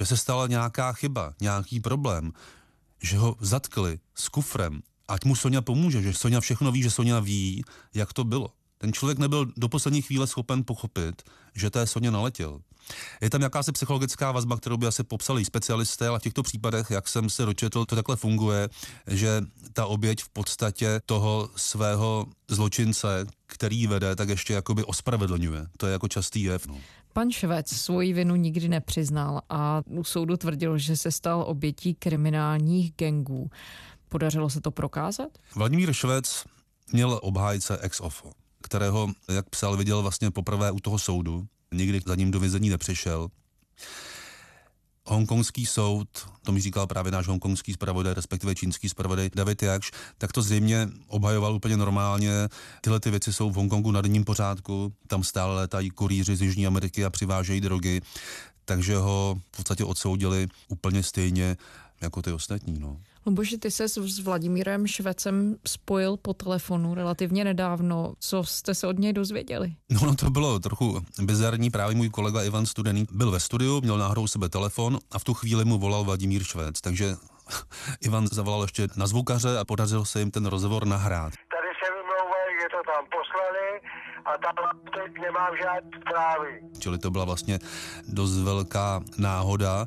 že 0.00 0.06
se 0.06 0.16
stala 0.16 0.46
nějaká 0.46 0.92
chyba, 0.92 1.34
nějaký 1.40 1.80
problém, 1.80 2.32
že 3.02 3.18
ho 3.18 3.36
zatkli 3.40 3.98
s 4.14 4.28
kufrem, 4.28 4.80
ať 5.08 5.24
mu 5.24 5.36
Sonja 5.36 5.60
pomůže, 5.60 6.02
že 6.02 6.14
Sonja 6.14 6.40
všechno 6.40 6.72
ví, 6.72 6.82
že 6.82 6.90
Sonja 6.90 7.20
ví, 7.20 7.64
jak 7.94 8.12
to 8.12 8.24
bylo. 8.24 8.48
Ten 8.78 8.92
člověk 8.92 9.18
nebyl 9.18 9.46
do 9.56 9.68
poslední 9.68 10.02
chvíle 10.02 10.26
schopen 10.26 10.64
pochopit, 10.64 11.22
že 11.54 11.70
té 11.70 11.86
Soně 11.86 12.10
naletěl. 12.10 12.60
Je 13.20 13.30
tam 13.30 13.42
jakási 13.42 13.72
psychologická 13.72 14.32
vazba, 14.32 14.56
kterou 14.56 14.76
by 14.76 14.86
asi 14.86 15.04
popsali 15.04 15.44
specialisté, 15.44 16.08
ale 16.08 16.18
v 16.18 16.22
těchto 16.22 16.42
případech, 16.42 16.90
jak 16.90 17.08
jsem 17.08 17.30
se 17.30 17.44
dočetl, 17.44 17.84
to 17.84 17.96
takhle 17.96 18.16
funguje, 18.16 18.68
že 19.06 19.40
ta 19.72 19.86
oběť 19.86 20.22
v 20.22 20.28
podstatě 20.28 21.00
toho 21.06 21.50
svého 21.56 22.26
zločince, 22.48 23.26
který 23.46 23.86
vede, 23.86 24.16
tak 24.16 24.28
ještě 24.28 24.52
jakoby 24.52 24.84
ospravedlňuje. 24.84 25.66
To 25.76 25.86
je 25.86 25.92
jako 25.92 26.08
častý 26.08 26.42
jev. 26.42 26.66
No. 26.66 26.78
Pan 27.12 27.30
Švec 27.30 27.68
svoji 27.68 28.12
vinu 28.12 28.36
nikdy 28.36 28.68
nepřiznal 28.68 29.40
a 29.48 29.82
u 29.86 30.04
soudu 30.04 30.36
tvrdil, 30.36 30.78
že 30.78 30.96
se 30.96 31.12
stal 31.12 31.44
obětí 31.46 31.94
kriminálních 31.94 32.92
gengů. 32.92 33.50
Podařilo 34.08 34.50
se 34.50 34.60
to 34.60 34.70
prokázat? 34.70 35.28
Vladimír 35.54 35.92
Švec 35.92 36.44
měl 36.92 37.20
obhájce 37.22 37.78
ex 37.78 38.00
ofo, 38.00 38.32
kterého, 38.62 39.08
jak 39.34 39.48
psal, 39.50 39.76
viděl 39.76 40.02
vlastně 40.02 40.30
poprvé 40.30 40.70
u 40.70 40.80
toho 40.80 40.98
soudu. 40.98 41.46
Nikdy 41.72 42.00
za 42.06 42.14
ním 42.14 42.30
do 42.30 42.40
vězení 42.40 42.70
nepřišel 42.70 43.28
hongkongský 45.10 45.66
soud, 45.66 46.08
to 46.44 46.52
mi 46.52 46.60
říkal 46.60 46.86
právě 46.86 47.12
náš 47.12 47.26
hongkongský 47.26 47.72
zpravodaj, 47.72 48.14
respektive 48.14 48.54
čínský 48.54 48.88
zpravodaj 48.88 49.30
David 49.34 49.62
Jakš, 49.62 49.90
tak 50.18 50.32
to 50.32 50.42
zřejmě 50.42 50.88
obhajoval 51.06 51.54
úplně 51.54 51.76
normálně. 51.76 52.32
Tyhle 52.80 53.00
ty 53.00 53.10
věci 53.10 53.32
jsou 53.32 53.50
v 53.50 53.54
Hongkongu 53.54 53.90
na 53.90 54.00
denním 54.00 54.24
pořádku, 54.24 54.92
tam 55.06 55.24
stále 55.24 55.54
létají 55.54 55.90
kurýři 55.90 56.36
z 56.36 56.42
Jižní 56.42 56.66
Ameriky 56.66 57.04
a 57.04 57.10
přivážejí 57.10 57.60
drogy, 57.60 58.00
takže 58.64 58.96
ho 58.96 59.40
v 59.52 59.56
podstatě 59.56 59.84
odsoudili 59.84 60.48
úplně 60.68 61.02
stejně 61.02 61.56
jako 62.00 62.22
ty 62.22 62.32
ostatní. 62.32 62.78
No. 62.78 62.96
Luboši, 63.26 63.58
ty 63.58 63.70
se 63.70 63.88
s 63.88 64.18
Vladimírem 64.18 64.86
Švecem 64.86 65.56
spojil 65.66 66.16
po 66.16 66.34
telefonu 66.34 66.94
relativně 66.94 67.44
nedávno. 67.44 68.14
Co 68.18 68.44
jste 68.44 68.74
se 68.74 68.86
od 68.86 68.98
něj 68.98 69.12
dozvěděli? 69.12 69.74
No, 69.90 70.00
no 70.06 70.14
to 70.14 70.30
bylo 70.30 70.58
trochu 70.58 71.00
bizarní. 71.22 71.70
Právě 71.70 71.96
můj 71.96 72.10
kolega 72.10 72.42
Ivan 72.42 72.66
Studený 72.66 73.06
byl 73.12 73.30
ve 73.30 73.40
studiu, 73.40 73.80
měl 73.80 73.98
náhodou 73.98 74.26
sebe 74.26 74.48
telefon 74.48 74.98
a 75.10 75.18
v 75.18 75.24
tu 75.24 75.34
chvíli 75.34 75.64
mu 75.64 75.78
volal 75.78 76.04
Vladimír 76.04 76.44
Švec. 76.44 76.80
Takže 76.80 77.14
Ivan 78.00 78.26
zavolal 78.32 78.62
ještě 78.62 78.88
na 78.96 79.06
zvukaře 79.06 79.58
a 79.58 79.64
podařilo 79.64 80.04
se 80.04 80.18
jim 80.18 80.30
ten 80.30 80.46
rozhovor 80.46 80.86
nahrát. 80.86 81.32
Tady 81.56 81.70
se 81.84 81.92
vymlouvají, 81.94 82.52
že 82.62 82.68
to 82.76 82.80
tam 82.92 83.04
poslali 83.16 83.66
a 84.24 84.30
tam 84.38 84.80
teď 84.84 85.22
nemám 85.22 85.52
žádné 85.62 85.90
zprávy. 86.00 86.60
Čili 86.78 86.98
to 86.98 87.10
byla 87.10 87.24
vlastně 87.24 87.58
dost 88.08 88.38
velká 88.38 89.00
náhoda. 89.18 89.86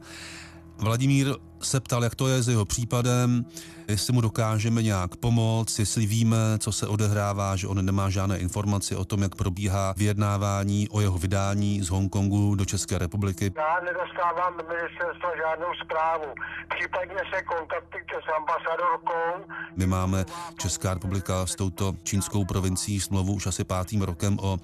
Vladimír 0.78 1.28
se 1.66 1.80
ptal, 1.80 2.04
jak 2.04 2.16
to 2.16 2.28
je 2.28 2.44
s 2.44 2.48
jeho 2.48 2.66
případem, 2.66 3.46
jestli 3.88 4.14
mu 4.14 4.22
dokážeme 4.22 4.84
nějak 4.84 5.16
pomoct, 5.16 5.80
jestli 5.80 6.06
víme, 6.06 6.38
co 6.60 6.72
se 6.72 6.88
odehrává, 6.88 7.56
že 7.56 7.68
on 7.68 7.86
nemá 7.86 8.10
žádné 8.10 8.38
informace 8.38 8.96
o 8.96 9.06
tom, 9.06 9.22
jak 9.22 9.36
probíhá 9.36 9.94
vyjednávání 9.98 10.90
o 10.90 11.02
jeho 11.02 11.18
vydání 11.18 11.82
z 11.82 11.90
Hongkongu 11.90 12.56
do 12.56 12.66
České 12.66 12.98
republiky. 12.98 13.54
Já 13.56 13.86
nedostávám 13.86 14.54
ministerstva 14.58 15.30
žádnou 15.44 15.74
zprávu. 15.86 16.26
Případně 16.76 17.22
se 17.36 17.42
kontaktujte 17.44 18.16
s 18.26 18.28
ambasadorkou. 18.38 19.54
My 19.76 19.88
máme 19.88 20.26
Česká 20.58 20.94
republika 20.94 21.46
s 21.46 21.56
touto 21.56 21.96
čínskou 22.04 22.46
provincií 22.46 23.00
smlouvu 23.00 23.34
už 23.34 23.48
asi 23.48 23.64
pátým 23.64 24.02
rokem 24.02 24.38
o 24.42 24.60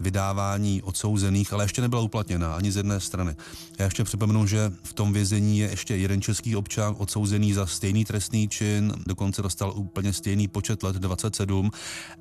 vydávání 0.00 0.82
odsouzených, 0.82 1.52
ale 1.52 1.64
ještě 1.64 1.82
nebyla 1.82 2.02
uplatněna 2.02 2.54
ani 2.54 2.72
z 2.72 2.76
jedné 2.76 3.00
strany. 3.00 3.36
Já 3.78 3.84
ještě 3.84 4.04
připomenu, 4.04 4.46
že 4.46 4.72
v 4.82 4.92
tom 4.92 5.12
vězení 5.12 5.58
je 5.58 5.70
ještě 5.70 5.96
jeden 5.96 6.22
český 6.22 6.39
občan 6.56 6.94
odsouzený 6.98 7.52
za 7.52 7.66
stejný 7.66 8.04
trestný 8.04 8.48
čin, 8.48 8.92
dokonce 9.06 9.42
dostal 9.42 9.72
úplně 9.76 10.12
stejný 10.12 10.48
počet 10.48 10.82
let, 10.82 10.96
27, 10.96 11.70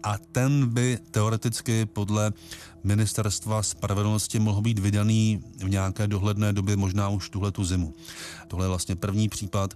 a 0.03 0.17
ten 0.31 0.67
by 0.67 0.97
teoreticky 1.11 1.85
podle 1.85 2.31
ministerstva 2.83 3.63
spravedlnosti 3.63 4.39
mohl 4.39 4.61
být 4.61 4.79
vydaný 4.79 5.41
v 5.63 5.69
nějaké 5.69 6.07
dohledné 6.07 6.53
době, 6.53 6.75
možná 6.75 7.09
už 7.09 7.29
tuhle 7.29 7.51
tu 7.51 7.63
zimu. 7.63 7.93
Tohle 8.47 8.65
je 8.65 8.69
vlastně 8.69 8.95
první 8.95 9.29
případ, 9.29 9.73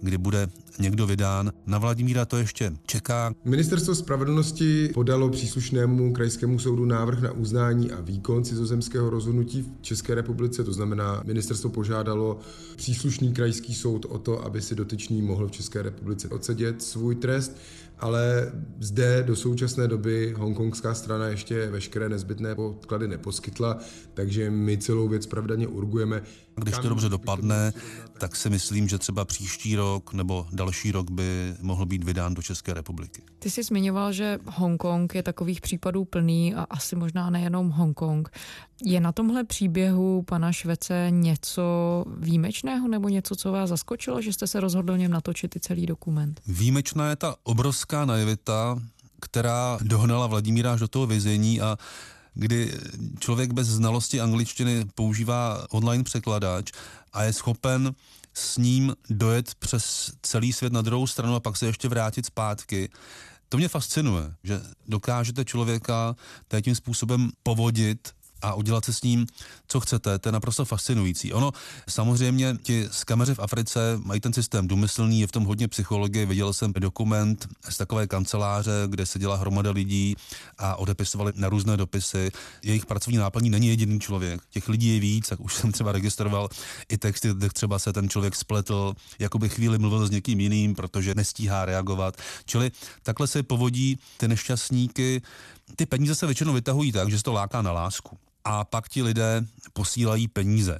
kdy 0.00 0.18
bude 0.18 0.48
někdo 0.78 1.06
vydán. 1.06 1.52
Na 1.66 1.78
Vladimíra 1.78 2.24
to 2.24 2.36
ještě 2.36 2.72
čeká. 2.86 3.34
Ministerstvo 3.44 3.94
spravedlnosti 3.94 4.90
podalo 4.94 5.28
příslušnému 5.28 6.12
krajskému 6.12 6.58
soudu 6.58 6.84
návrh 6.84 7.22
na 7.22 7.32
uznání 7.32 7.92
a 7.92 8.00
výkon 8.00 8.44
cizozemského 8.44 9.10
rozhodnutí 9.10 9.62
v 9.62 9.82
České 9.82 10.14
republice, 10.14 10.64
to 10.64 10.72
znamená, 10.72 11.22
ministerstvo 11.24 11.70
požádalo 11.70 12.38
příslušný 12.76 13.32
krajský 13.32 13.74
soud 13.74 13.85
o 13.94 14.18
to, 14.18 14.44
aby 14.44 14.62
si 14.62 14.74
dotyčný 14.74 15.22
mohl 15.22 15.48
v 15.48 15.50
České 15.50 15.82
republice 15.82 16.28
odsedět 16.28 16.82
svůj 16.82 17.14
trest 17.14 17.56
ale 17.98 18.52
zde 18.80 19.22
do 19.22 19.36
současné 19.36 19.88
doby 19.88 20.34
hongkongská 20.36 20.94
strana 20.94 21.26
ještě 21.26 21.66
veškeré 21.66 22.08
nezbytné 22.08 22.54
podklady 22.54 23.08
neposkytla, 23.08 23.78
takže 24.14 24.50
my 24.50 24.78
celou 24.78 25.08
věc 25.08 25.26
pravdaně 25.26 25.66
urgujeme. 25.66 26.22
Když 26.56 26.78
to 26.78 26.88
dobře 26.88 27.08
dopadne, 27.08 27.72
tak 28.18 28.36
si 28.36 28.50
myslím, 28.50 28.88
že 28.88 28.98
třeba 28.98 29.24
příští 29.24 29.76
rok 29.76 30.12
nebo 30.12 30.46
další 30.52 30.92
rok 30.92 31.10
by 31.10 31.54
mohl 31.60 31.86
být 31.86 32.04
vydán 32.04 32.34
do 32.34 32.42
České 32.42 32.74
republiky. 32.74 33.22
Ty 33.38 33.50
jsi 33.50 33.62
zmiňoval, 33.62 34.12
že 34.12 34.38
Hongkong 34.46 35.14
je 35.14 35.22
takových 35.22 35.60
případů 35.60 36.04
plný 36.04 36.54
a 36.54 36.62
asi 36.62 36.96
možná 36.96 37.30
nejenom 37.30 37.70
Hongkong. 37.70 38.28
Je 38.84 39.00
na 39.00 39.12
tomhle 39.12 39.44
příběhu 39.44 40.22
pana 40.22 40.52
Švece 40.52 41.06
něco 41.10 42.04
výjimečného 42.18 42.88
nebo 42.88 43.08
něco, 43.08 43.36
co 43.36 43.52
vás 43.52 43.70
zaskočilo, 43.70 44.22
že 44.22 44.32
jste 44.32 44.46
se 44.46 44.60
rozhodl 44.60 44.98
něm 44.98 45.10
natočit 45.10 45.56
i 45.56 45.60
celý 45.60 45.86
dokument? 45.86 46.40
Výjimečná 46.46 47.10
je 47.10 47.16
ta 47.16 47.36
obrovská 47.42 47.85
naivita, 47.92 48.78
která 49.20 49.78
dohnala 49.82 50.26
Vladimíra 50.26 50.72
až 50.72 50.80
do 50.80 50.88
toho 50.88 51.06
vězení 51.06 51.60
a 51.60 51.78
kdy 52.34 52.78
člověk 53.18 53.52
bez 53.52 53.68
znalosti 53.68 54.20
angličtiny 54.20 54.84
používá 54.94 55.66
online 55.70 56.04
překladač 56.04 56.72
a 57.12 57.22
je 57.22 57.32
schopen 57.32 57.94
s 58.34 58.56
ním 58.56 58.94
dojet 59.10 59.54
přes 59.54 60.12
celý 60.22 60.52
svět 60.52 60.72
na 60.72 60.82
druhou 60.82 61.06
stranu 61.06 61.34
a 61.34 61.40
pak 61.40 61.56
se 61.56 61.66
ještě 61.66 61.88
vrátit 61.88 62.26
zpátky. 62.26 62.88
To 63.48 63.56
mě 63.56 63.68
fascinuje, 63.68 64.34
že 64.42 64.60
dokážete 64.88 65.44
člověka 65.44 66.16
tím 66.62 66.74
způsobem 66.74 67.30
povodit 67.42 68.15
a 68.42 68.54
udělat 68.54 68.84
si 68.84 68.92
s 68.92 69.02
ním, 69.02 69.26
co 69.68 69.80
chcete, 69.80 70.18
to 70.18 70.28
je 70.28 70.32
naprosto 70.32 70.64
fascinující. 70.64 71.32
Ono, 71.32 71.52
samozřejmě, 71.88 72.56
ti 72.62 72.88
z 72.90 73.04
kameři 73.04 73.34
v 73.34 73.38
Africe 73.38 73.98
mají 74.04 74.20
ten 74.20 74.32
systém 74.32 74.68
důmyslný, 74.68 75.20
je 75.20 75.26
v 75.26 75.32
tom 75.32 75.44
hodně 75.44 75.68
psychologie. 75.68 76.26
Viděl 76.26 76.52
jsem 76.52 76.72
dokument 76.72 77.48
z 77.68 77.76
takové 77.76 78.06
kanceláře, 78.06 78.70
kde 78.86 79.06
se 79.06 79.18
dělá 79.18 79.36
hromada 79.36 79.70
lidí 79.70 80.16
a 80.58 80.76
odepisovali 80.76 81.32
na 81.36 81.48
různé 81.48 81.76
dopisy. 81.76 82.30
Jejich 82.62 82.86
pracovní 82.86 83.18
náplní 83.18 83.50
není 83.50 83.68
jediný 83.68 84.00
člověk. 84.00 84.40
Těch 84.50 84.68
lidí 84.68 84.94
je 84.94 85.00
víc, 85.00 85.28
tak 85.28 85.40
už 85.40 85.54
jsem 85.54 85.72
třeba 85.72 85.92
registroval 85.92 86.48
i 86.88 86.98
texty, 86.98 87.28
kde 87.34 87.48
třeba 87.48 87.78
se 87.78 87.92
ten 87.92 88.08
člověk 88.08 88.36
spletl, 88.36 88.94
jako 89.18 89.38
by 89.38 89.48
chvíli 89.48 89.78
mluvil 89.78 90.06
s 90.06 90.10
někým 90.10 90.40
jiným, 90.40 90.74
protože 90.74 91.14
nestíhá 91.14 91.64
reagovat. 91.64 92.16
Čili 92.44 92.70
takhle 93.02 93.26
se 93.26 93.42
povodí 93.42 93.98
ty 94.16 94.28
nešťastníky. 94.28 95.22
Ty 95.76 95.86
peníze 95.86 96.14
se 96.14 96.26
většinou 96.26 96.52
vytahují 96.52 96.92
tak, 96.92 97.10
že 97.10 97.16
se 97.16 97.24
to 97.24 97.32
láká 97.32 97.62
na 97.62 97.72
lásku. 97.72 98.18
A 98.48 98.64
pak 98.64 98.88
ti 98.88 99.02
lidé 99.02 99.46
posílají 99.72 100.28
peníze. 100.28 100.78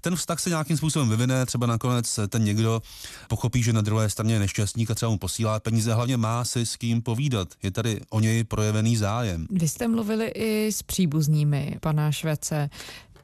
Ten 0.00 0.16
vztah 0.16 0.40
se 0.40 0.50
nějakým 0.50 0.76
způsobem 0.76 1.08
vyvine, 1.08 1.46
třeba 1.46 1.66
nakonec 1.66 2.18
ten 2.28 2.44
někdo 2.44 2.82
pochopí, 3.28 3.62
že 3.62 3.72
na 3.72 3.80
druhé 3.80 4.10
straně 4.10 4.34
je 4.34 4.40
nešťastník 4.40 4.90
a 4.90 4.94
třeba 4.94 5.10
mu 5.10 5.18
posílá 5.18 5.60
peníze, 5.60 5.94
hlavně 5.94 6.16
má 6.16 6.44
si 6.44 6.66
s 6.66 6.76
kým 6.76 7.02
povídat. 7.02 7.48
Je 7.62 7.70
tady 7.70 8.00
o 8.10 8.20
něj 8.20 8.44
projevený 8.44 8.96
zájem. 8.96 9.46
Vy 9.50 9.68
jste 9.68 9.88
mluvili 9.88 10.26
i 10.26 10.72
s 10.72 10.82
příbuznými 10.82 11.78
pana 11.80 12.12
Švece. 12.12 12.70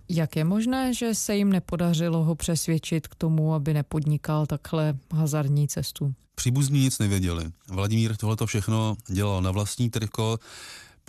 Jak 0.09 0.37
je 0.37 0.44
možné, 0.44 0.94
že 0.94 1.14
se 1.14 1.37
jim 1.37 1.52
nepodařilo 1.52 2.25
ho 2.25 2.35
přesvědčit 2.35 3.09
k 3.09 3.14
tomu, 3.14 3.54
aby 3.54 3.75
nepodnikal 3.75 4.47
takhle 4.47 4.94
hazardní 5.14 5.68
cestu? 5.68 6.14
Příbuzní 6.35 6.80
nic 6.80 6.99
nevěděli. 6.99 7.44
Vladimír 7.68 8.16
tohleto 8.16 8.47
všechno 8.47 8.97
dělal 9.09 9.42
na 9.42 9.50
vlastní 9.50 9.90
triko. 9.90 10.38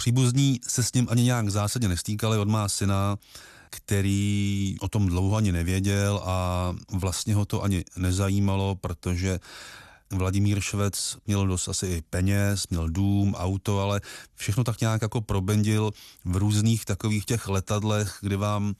Příbuzní 0.01 0.59
se 0.67 0.83
s 0.83 0.93
ním 0.93 1.07
ani 1.09 1.23
nějak 1.23 1.49
zásadně 1.49 1.87
nestýkali. 1.87 2.37
On 2.37 2.51
má 2.51 2.69
syna, 2.69 3.17
který 3.69 4.75
o 4.81 4.87
tom 4.87 5.07
dlouho 5.07 5.35
ani 5.35 5.51
nevěděl 5.51 6.21
a 6.25 6.73
vlastně 6.91 7.35
ho 7.35 7.45
to 7.45 7.63
ani 7.63 7.83
nezajímalo, 7.97 8.75
protože 8.75 9.39
Vladimír 10.11 10.61
Švec 10.61 11.17
měl 11.27 11.47
dost 11.47 11.67
asi 11.67 11.87
i 11.87 12.01
peněz, 12.09 12.67
měl 12.67 12.89
dům, 12.89 13.35
auto, 13.35 13.79
ale 13.79 14.01
všechno 14.35 14.63
tak 14.63 14.81
nějak 14.81 15.01
jako 15.01 15.21
probendil 15.21 15.91
v 16.25 16.35
různých 16.35 16.85
takových 16.85 17.25
těch 17.25 17.47
letadlech, 17.47 18.17
kdy 18.21 18.35
vám 18.35 18.73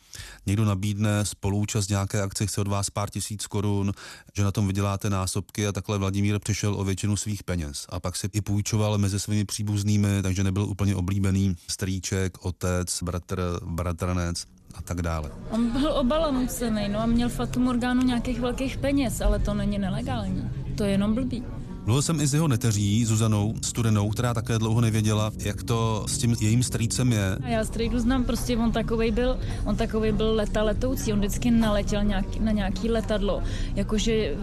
někdo 0.46 0.66
nabídne 0.66 1.26
spolúčast 1.26 1.90
nějaké 1.90 2.22
akce, 2.22 2.46
chce 2.46 2.62
od 2.62 2.68
vás 2.68 2.90
pár 2.90 3.10
tisíc 3.10 3.48
korun, 3.48 3.94
že 4.36 4.44
na 4.44 4.52
tom 4.52 4.68
vyděláte 4.68 5.10
násobky 5.10 5.68
a 5.68 5.72
takhle 5.72 5.98
Vladimír 5.98 6.40
přišel 6.40 6.76
o 6.76 6.84
většinu 6.84 7.18
svých 7.18 7.44
peněz. 7.44 7.86
A 7.90 8.00
pak 8.00 8.16
si 8.16 8.30
i 8.34 8.42
půjčoval 8.42 8.98
mezi 8.98 9.20
svými 9.20 9.46
příbuznými, 9.46 10.22
takže 10.22 10.44
nebyl 10.44 10.64
úplně 10.64 10.96
oblíbený 10.96 11.56
strýček, 11.68 12.46
otec, 12.46 13.04
bratr, 13.04 13.60
bratranec 13.66 14.46
a 14.76 14.82
tak 14.82 15.02
dále. 15.02 15.32
On 15.52 15.70
byl 15.70 15.92
obalamucený, 15.92 16.90
no 16.90 17.00
a 17.00 17.06
měl 17.06 17.30
Fatum 17.30 17.68
orgánu 17.68 18.04
nějakých 18.04 18.40
velkých 18.40 18.78
peněz, 18.78 19.22
ale 19.22 19.40
to 19.40 19.54
není 19.54 19.78
nelegální. 19.78 20.50
To 20.76 20.84
je 20.84 20.92
jenom 20.92 21.16
blbý. 21.16 21.44
Mluvil 21.86 22.02
jsem 22.02 22.22
i 22.22 22.28
s 22.28 22.34
jeho 22.34 22.48
neteří, 22.48 23.06
Zuzanou 23.06 23.54
Studenou, 23.62 24.10
která 24.10 24.34
také 24.34 24.60
dlouho 24.60 24.82
nevěděla, 24.82 25.32
jak 25.38 25.64
to 25.64 26.06
s 26.08 26.18
tím 26.18 26.36
jejím 26.42 26.64
strýcem 26.64 27.12
je. 27.12 27.38
A 27.44 27.48
já 27.48 27.66
strýdu 27.66 28.00
znám, 28.00 28.24
prostě 28.24 28.58
on 28.58 28.72
takový 28.72 29.12
byl, 29.12 29.40
on 29.66 29.76
takový 29.76 30.12
byl 30.12 30.34
leta 30.36 30.64
letoucí, 30.64 31.14
on 31.14 31.20
vždycky 31.20 31.52
naletěl 31.52 32.04
nějaký, 32.04 32.40
na 32.40 32.52
nějaký 32.52 32.90
letadlo, 32.90 33.44
jakože 33.76 34.36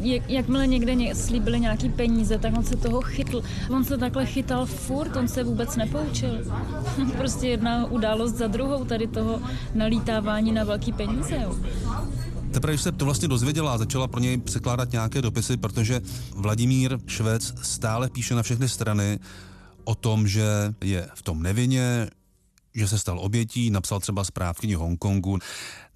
jak, 0.00 0.30
jakmile 0.30 0.66
někde 0.66 0.94
ně, 0.94 1.14
slíbili 1.14 1.60
nějaký 1.60 1.88
peníze, 1.88 2.38
tak 2.38 2.58
on 2.58 2.64
se 2.64 2.76
toho 2.76 3.00
chytl. 3.00 3.42
On 3.70 3.84
se 3.84 3.98
takhle 3.98 4.26
chytal 4.26 4.66
furt, 4.66 5.16
on 5.16 5.28
se 5.28 5.44
vůbec 5.44 5.76
nepoučil. 5.76 6.44
prostě 7.16 7.48
jedna 7.48 7.86
událost 7.86 8.32
za 8.32 8.46
druhou 8.46 8.84
tady 8.84 9.06
toho 9.06 9.40
nalítávání 9.74 10.52
na 10.52 10.64
velký 10.64 10.92
peníze. 10.92 11.40
Jo. 11.42 11.56
Teprve, 12.52 12.72
když 12.72 12.82
se 12.82 12.92
to 12.92 13.04
vlastně 13.04 13.28
dozvěděla, 13.28 13.78
začala 13.78 14.08
pro 14.08 14.20
něj 14.20 14.38
překládat 14.38 14.92
nějaké 14.92 15.22
dopisy, 15.22 15.56
protože 15.56 16.00
Vladimír 16.34 16.98
Švec 17.06 17.54
stále 17.62 18.10
píše 18.10 18.34
na 18.34 18.42
všechny 18.42 18.68
strany 18.68 19.18
o 19.84 19.94
tom, 19.94 20.28
že 20.28 20.44
je 20.84 21.08
v 21.14 21.22
tom 21.22 21.42
nevině, 21.42 22.10
že 22.78 22.88
se 22.88 22.98
stal 22.98 23.18
obětí, 23.20 23.70
napsal 23.70 24.00
třeba 24.00 24.24
zprávkyni 24.24 24.74
Hongkongu, 24.74 25.38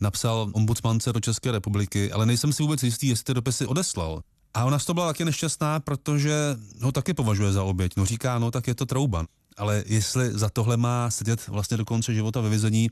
napsal 0.00 0.50
ombudsmance 0.52 1.12
do 1.12 1.20
České 1.20 1.52
republiky, 1.52 2.12
ale 2.12 2.26
nejsem 2.26 2.52
si 2.52 2.62
vůbec 2.62 2.82
jistý, 2.82 3.08
jestli 3.08 3.24
ty 3.24 3.34
dopisy 3.34 3.66
odeslal. 3.66 4.22
A 4.54 4.64
ona 4.64 4.78
toho 4.78 4.94
byla 4.94 5.06
taky 5.06 5.24
nešťastná, 5.24 5.80
protože 5.80 6.56
ho 6.82 6.92
taky 6.92 7.14
považuje 7.14 7.52
za 7.52 7.62
oběť. 7.64 7.92
No 7.96 8.06
říká, 8.06 8.38
no 8.38 8.50
tak 8.50 8.68
je 8.68 8.74
to 8.74 8.86
trouba 8.86 9.26
ale 9.56 9.84
jestli 9.86 10.30
za 10.30 10.48
tohle 10.48 10.76
má 10.76 11.10
sedět 11.10 11.48
vlastně 11.48 11.76
do 11.76 11.84
konce 11.84 12.14
života 12.14 12.40
ve 12.40 12.48
vězení, 12.48 12.90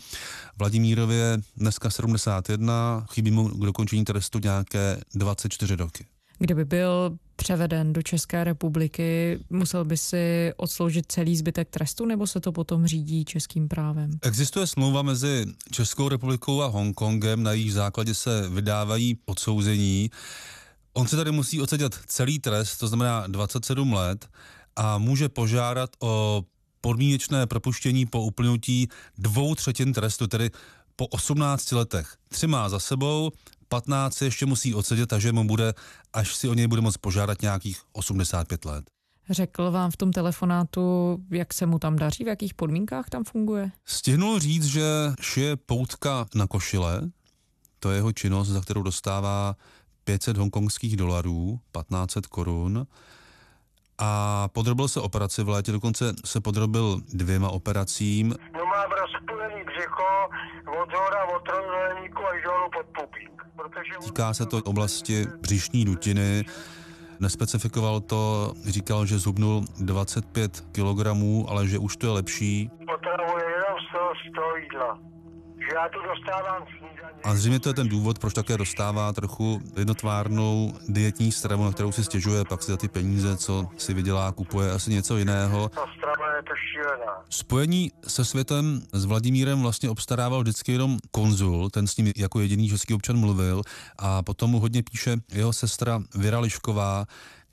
Vladimírově 0.58 1.38
dneska 1.56 1.90
71, 1.90 3.06
chybí 3.10 3.30
mu 3.30 3.48
k 3.48 3.66
dokončení 3.66 4.04
trestu 4.04 4.38
nějaké 4.38 5.00
24 5.14 5.76
roky. 5.76 6.06
Kdyby 6.42 6.64
byl 6.64 7.18
převeden 7.36 7.92
do 7.92 8.02
České 8.02 8.44
republiky, 8.44 9.38
musel 9.50 9.84
by 9.84 9.96
si 9.96 10.52
odsloužit 10.56 11.12
celý 11.12 11.36
zbytek 11.36 11.68
trestu, 11.70 12.06
nebo 12.06 12.26
se 12.26 12.40
to 12.40 12.52
potom 12.52 12.86
řídí 12.86 13.24
českým 13.24 13.68
právem? 13.68 14.10
Existuje 14.22 14.66
smlouva 14.66 15.02
mezi 15.02 15.44
Českou 15.70 16.08
republikou 16.08 16.62
a 16.62 16.66
Hongkongem, 16.66 17.42
na 17.42 17.52
jejíž 17.52 17.72
základě 17.72 18.14
se 18.14 18.48
vydávají 18.48 19.18
odsouzení. 19.26 20.10
On 20.92 21.08
se 21.08 21.16
tady 21.16 21.30
musí 21.32 21.60
odsedět 21.60 21.98
celý 22.06 22.38
trest, 22.38 22.78
to 22.78 22.88
znamená 22.88 23.26
27 23.26 23.92
let, 23.92 24.28
a 24.76 24.98
může 24.98 25.28
požádat 25.28 25.90
o 25.98 26.44
podmínečné 26.80 27.46
propuštění 27.46 28.06
po 28.06 28.22
uplynutí 28.22 28.88
dvou 29.18 29.54
třetin 29.54 29.92
trestu, 29.92 30.26
tedy 30.26 30.50
po 30.96 31.06
18 31.06 31.72
letech. 31.72 32.14
Tři 32.28 32.46
má 32.46 32.68
za 32.68 32.78
sebou, 32.78 33.30
15 33.70 34.22
ještě 34.22 34.46
musí 34.46 34.74
odsedět, 34.74 35.08
takže 35.08 35.32
mu 35.32 35.44
bude, 35.44 35.74
až 36.12 36.34
si 36.34 36.48
o 36.48 36.54
něj 36.54 36.66
bude 36.66 36.80
moct 36.80 36.96
požádat 36.96 37.42
nějakých 37.42 37.80
85 37.92 38.64
let. 38.64 38.84
Řekl 39.30 39.70
vám 39.70 39.90
v 39.90 39.96
tom 39.96 40.12
telefonátu, 40.12 41.18
jak 41.30 41.54
se 41.54 41.66
mu 41.66 41.78
tam 41.78 41.96
daří, 41.96 42.24
v 42.24 42.28
jakých 42.28 42.54
podmínkách 42.54 43.08
tam 43.08 43.24
funguje? 43.24 43.70
Stihnul 43.84 44.38
říct, 44.38 44.64
že 44.64 44.82
šije 45.20 45.56
poutka 45.56 46.26
na 46.34 46.46
košile, 46.46 47.00
to 47.78 47.90
je 47.90 47.96
jeho 47.96 48.12
činnost, 48.12 48.48
za 48.48 48.60
kterou 48.60 48.82
dostává 48.82 49.56
500 50.04 50.36
hongkongských 50.36 50.96
dolarů, 50.96 51.60
1500 51.72 52.26
korun 52.26 52.86
a 53.98 54.48
podrobil 54.48 54.88
se 54.88 55.00
operaci 55.00 55.42
v 55.42 55.48
létě, 55.48 55.72
dokonce 55.72 56.14
se 56.24 56.40
podrobil 56.40 57.00
dvěma 57.12 57.48
operacím. 57.48 58.34
No 58.52 58.64
mám 58.64 58.90
rozpůlený 58.90 59.64
břicho 59.64 60.28
od 60.82 60.90
zhora, 60.90 61.24
od 61.24 61.40
dolů 62.44 62.66
pod 62.72 62.79
pupík. 62.79 62.79
Týká 64.04 64.34
se 64.34 64.46
to 64.46 64.58
oblasti 64.64 65.26
břišní 65.40 65.84
dutiny, 65.84 66.44
Nespecifikoval 67.20 68.00
to, 68.00 68.52
říkal, 68.64 69.06
že 69.06 69.18
zhubnul 69.18 69.64
25 69.80 70.64
kg, 70.72 71.06
ale 71.48 71.68
že 71.68 71.78
už 71.78 71.96
to 71.96 72.06
je 72.06 72.12
lepší. 72.12 72.70
Potravuje 72.78 73.44
jenom 73.44 73.76
z 73.90 74.34
toho 74.34 74.56
jídla. 74.56 74.98
Že 75.60 75.74
já 75.74 75.88
tu 75.88 75.98
dostávám 76.08 76.66
a 77.24 77.34
zřejmě 77.34 77.60
to 77.60 77.68
je 77.68 77.74
ten 77.74 77.88
důvod, 77.88 78.18
proč 78.18 78.34
také 78.34 78.56
dostává 78.56 79.12
trochu 79.12 79.60
jednotvárnou 79.76 80.72
dietní 80.88 81.32
stravu, 81.32 81.64
na 81.64 81.72
kterou 81.72 81.92
si 81.92 82.04
stěžuje, 82.04 82.44
pak 82.44 82.62
si 82.62 82.70
za 82.70 82.76
ty 82.76 82.88
peníze, 82.88 83.36
co 83.36 83.68
si 83.76 83.94
vydělá, 83.94 84.32
kupuje 84.32 84.70
asi 84.72 84.90
něco 84.90 85.16
jiného. 85.16 85.68
Ta 85.68 85.86
strava 85.98 86.36
je 86.36 86.42
to 86.42 86.52
šílená. 86.72 87.12
Spojení 87.30 87.92
se 88.06 88.24
světem 88.24 88.82
s 88.92 89.04
Vladimírem 89.04 89.62
vlastně 89.62 89.90
obstarával 89.90 90.40
vždycky 90.40 90.72
jenom 90.72 90.98
konzul, 91.10 91.70
ten 91.70 91.86
s 91.86 91.96
ním 91.96 92.12
jako 92.16 92.40
jediný 92.40 92.68
český 92.68 92.94
občan 92.94 93.16
mluvil 93.16 93.62
a 93.98 94.22
potom 94.22 94.50
mu 94.50 94.60
hodně 94.60 94.82
píše 94.82 95.16
jeho 95.32 95.52
sestra 95.52 96.00
Věra 96.14 96.40
Lišková, 96.40 97.06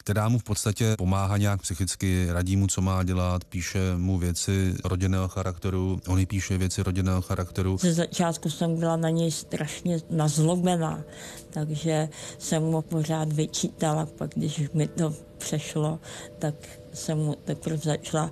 která 0.07 0.29
mu 0.29 0.39
v 0.39 0.43
podstatě 0.43 0.95
pomáhá 0.97 1.37
nějak 1.37 1.61
psychicky, 1.61 2.27
radí 2.29 2.57
mu, 2.57 2.67
co 2.67 2.81
má 2.81 3.03
dělat, 3.03 3.43
píše 3.43 3.79
mu 3.97 4.17
věci 4.17 4.75
rodinného 4.83 5.27
charakteru, 5.27 5.99
on 6.07 6.25
píše 6.25 6.57
věci 6.57 6.83
rodinného 6.83 7.21
charakteru. 7.21 7.77
Ze 7.77 7.93
začátku 7.93 8.49
jsem 8.49 8.75
byla 8.75 8.95
na 8.95 9.09
něj 9.09 9.31
strašně 9.31 9.99
nazlobená, 10.09 11.03
takže 11.49 12.09
jsem 12.37 12.63
mu 12.63 12.81
pořád 12.81 13.33
vyčítala, 13.33 14.05
pak 14.05 14.31
když 14.35 14.69
mi 14.73 14.87
to 14.87 15.13
přešlo, 15.37 15.99
tak 16.39 16.53
jsem 16.93 17.17
mu 17.17 17.35
teprve 17.35 17.77
začala 17.77 18.31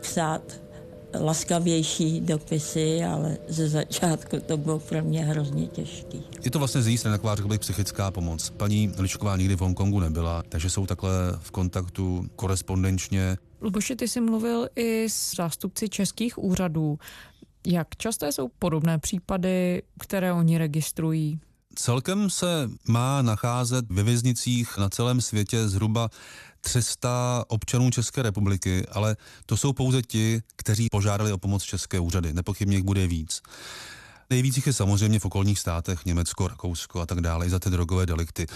psát 0.00 0.42
laskavější 1.20 2.20
dopisy, 2.20 3.04
ale 3.04 3.38
ze 3.48 3.68
začátku 3.68 4.40
to 4.46 4.56
bylo 4.56 4.78
pro 4.78 5.02
mě 5.04 5.24
hrozně 5.24 5.66
těžký. 5.66 6.22
Je 6.44 6.50
to 6.50 6.58
vlastně 6.58 6.82
z 6.82 6.86
její 6.86 6.98
strany 6.98 7.14
taková, 7.14 7.34
řekl 7.34 7.48
bych, 7.48 7.60
psychická 7.60 8.10
pomoc. 8.10 8.50
Paní 8.50 8.92
Ličková 8.98 9.36
nikdy 9.36 9.56
v 9.56 9.60
Hongkongu 9.60 10.00
nebyla, 10.00 10.42
takže 10.48 10.70
jsou 10.70 10.86
takhle 10.86 11.10
v 11.38 11.50
kontaktu 11.50 12.30
korespondenčně. 12.36 13.36
Luboši, 13.60 13.96
ty 13.96 14.08
jsi 14.08 14.20
mluvil 14.20 14.68
i 14.76 15.04
s 15.04 15.36
zástupci 15.36 15.88
českých 15.88 16.38
úřadů. 16.38 16.98
Jak 17.66 17.96
časté 17.96 18.32
jsou 18.32 18.48
podobné 18.58 18.98
případy, 18.98 19.82
které 19.98 20.32
oni 20.32 20.58
registrují? 20.58 21.40
Celkem 21.74 22.30
se 22.30 22.70
má 22.88 23.22
nacházet 23.22 23.84
ve 23.90 24.02
věznicích 24.02 24.78
na 24.78 24.88
celém 24.88 25.20
světě 25.20 25.68
zhruba 25.68 26.10
300 26.60 27.44
občanů 27.48 27.90
České 27.90 28.22
republiky, 28.22 28.86
ale 28.86 29.16
to 29.46 29.56
jsou 29.56 29.72
pouze 29.72 30.02
ti, 30.02 30.42
kteří 30.56 30.88
požádali 30.90 31.32
o 31.32 31.38
pomoc 31.38 31.62
České 31.62 32.00
úřady. 32.00 32.32
Nepochybně 32.32 32.76
jich 32.76 32.84
bude 32.84 33.06
víc. 33.06 33.42
Nejvíc 34.30 34.56
jich 34.56 34.66
je 34.66 34.72
samozřejmě 34.72 35.18
v 35.18 35.24
okolních 35.24 35.58
státech, 35.58 36.04
Německo, 36.04 36.48
Rakousko 36.48 37.00
a 37.00 37.06
tak 37.06 37.20
dále, 37.20 37.46
i 37.46 37.50
za 37.50 37.58
ty 37.58 37.70
drogové 37.70 38.06
delikty. 38.06 38.46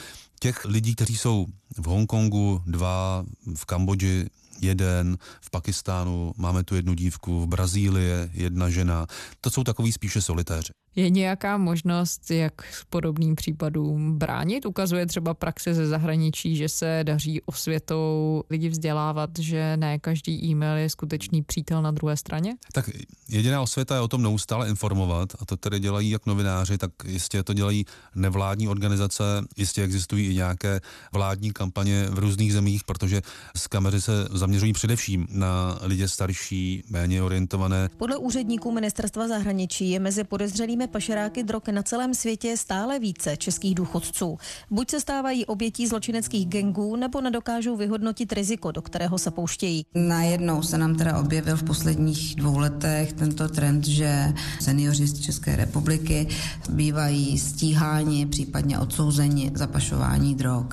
Těch 0.40 0.64
lidí, 0.64 0.94
kteří 0.94 1.16
jsou 1.16 1.46
v 1.76 1.86
Hongkongu, 1.86 2.62
dva, 2.66 3.24
v 3.56 3.64
Kambodži, 3.64 4.26
jeden, 4.60 5.18
v 5.40 5.50
Pakistánu 5.50 6.32
máme 6.36 6.64
tu 6.64 6.74
jednu 6.74 6.94
dívku, 6.94 7.42
v 7.42 7.46
Brazílii 7.46 8.30
jedna 8.32 8.70
žena. 8.70 9.06
To 9.40 9.50
jsou 9.50 9.64
takový 9.64 9.92
spíše 9.92 10.22
solitéři. 10.22 10.72
Je 10.96 11.11
nějaká 11.11 11.59
možnost, 11.59 12.30
jak 12.30 12.52
podobným 12.90 13.35
případům 13.35 14.18
bránit? 14.18 14.66
Ukazuje 14.66 15.07
třeba 15.07 15.35
praxe 15.35 15.74
ze 15.74 15.87
zahraničí, 15.87 16.57
že 16.57 16.68
se 16.68 17.00
daří 17.02 17.40
osvětou 17.42 18.42
lidi 18.50 18.68
vzdělávat, 18.68 19.30
že 19.38 19.76
ne 19.76 19.98
každý 19.98 20.44
e-mail 20.44 20.76
je 20.76 20.90
skutečný 20.90 21.42
přítel 21.42 21.83
na 21.83 21.90
druhé 21.90 22.16
straně? 22.16 22.54
Tak 22.72 22.90
jediná 23.28 23.62
osvěta 23.62 23.94
je 23.94 24.00
o 24.00 24.09
tom 24.09 24.22
neustále 24.22 24.68
informovat 24.68 25.28
a 25.40 25.44
to 25.44 25.57
tedy 25.57 25.80
dělají 25.80 26.11
jak 26.11 26.26
novináři, 26.26 26.78
tak 26.78 26.90
jistě 27.07 27.42
to 27.42 27.54
dělají 27.54 27.85
nevládní 28.14 28.68
organizace, 28.68 29.24
jistě 29.57 29.83
existují 29.83 30.26
i 30.26 30.35
nějaké 30.35 30.80
vládní 31.12 31.52
kampaně 31.52 32.07
v 32.11 32.18
různých 32.18 32.52
zemích, 32.52 32.85
protože 32.85 33.22
z 33.57 33.66
kamery 33.66 34.00
se 34.00 34.12
zaměřují 34.30 34.72
především 34.72 35.26
na 35.30 35.78
lidi 35.83 36.09
starší, 36.09 36.83
méně 36.90 37.22
orientované. 37.22 37.88
Podle 37.96 38.16
úředníků 38.16 38.72
ministerstva 38.72 39.28
zahraničí 39.28 39.90
je 39.90 40.00
mezi 40.00 40.24
podezřelými 40.24 40.84
pašeráky 40.87 41.42
drog 41.42 41.62
na 41.70 41.83
celém 41.83 42.14
světě 42.14 42.57
stále 42.57 42.99
více 42.99 43.37
českých 43.37 43.75
důchodců. 43.75 44.38
Buď 44.70 44.90
se 44.90 45.01
stávají 45.01 45.47
obětí 45.47 45.87
zločineckých 45.87 46.47
gengů, 46.47 46.97
nebo 46.97 47.20
nedokážou 47.20 47.77
vyhodnotit 47.77 48.33
riziko, 48.33 48.73
do 48.73 48.83
kterého 48.83 49.18
se 49.18 49.31
pouštějí. 49.31 49.87
Najednou 49.94 50.62
se 50.62 50.79
nám 50.79 50.97
teda 50.97 51.18
objevil 51.18 51.57
v 51.57 51.62
posledních 51.62 52.35
dvou 52.35 52.59
letech 52.59 53.12
tento 53.12 53.49
trend, 53.49 53.87
že 53.87 54.33
seniori 54.61 55.07
z 55.07 55.20
České 55.20 55.57
republiky 55.57 56.29
bývají 56.68 57.38
stíháni, 57.38 58.27
případně 58.27 58.79
odsouzeni 58.79 59.51
za 59.55 59.66
pašování 59.66 60.35
drog. 60.35 60.66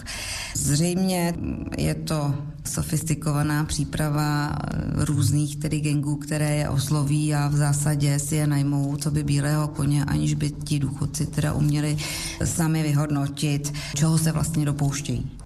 Zřejmě 0.55 1.33
je 1.77 1.95
to 1.95 2.33
sofistikovaná 2.65 3.65
příprava 3.65 4.51
různých 4.95 5.55
tedy 5.55 5.79
gengů, 5.79 6.15
které 6.15 6.55
je 6.55 6.69
osloví 6.69 7.35
a 7.35 7.47
v 7.47 7.55
zásadě 7.55 8.19
si 8.19 8.35
je 8.35 8.47
najmou, 8.47 8.95
co 8.97 9.11
by 9.11 9.23
bílého 9.23 9.67
koně, 9.67 10.05
aniž 10.05 10.33
by 10.33 10.49
ti 10.51 10.79
důchodci 10.79 11.25
teda 11.25 11.53
uměli 11.53 11.97
sami 12.45 12.83
vyhodnotit, 12.83 13.73
čeho 13.95 14.17
se 14.17 14.31
vlastně 14.31 14.65
dopouštějí. 14.65 15.40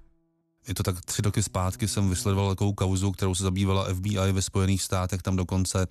Je 0.67 0.73
to 0.73 0.83
tak 0.83 1.05
tři 1.05 1.21
roky 1.21 1.43
zpátky 1.43 1.87
jsem 1.87 2.09
vysledoval 2.09 2.49
takovou 2.49 2.73
kauzu, 2.73 3.11
kterou 3.11 3.35
se 3.35 3.43
zabývala 3.43 3.93
FBI 3.93 4.31
ve 4.31 4.41
Spojených 4.41 4.81
státech, 4.81 5.21
tam 5.21 5.35
dokonce 5.35 5.87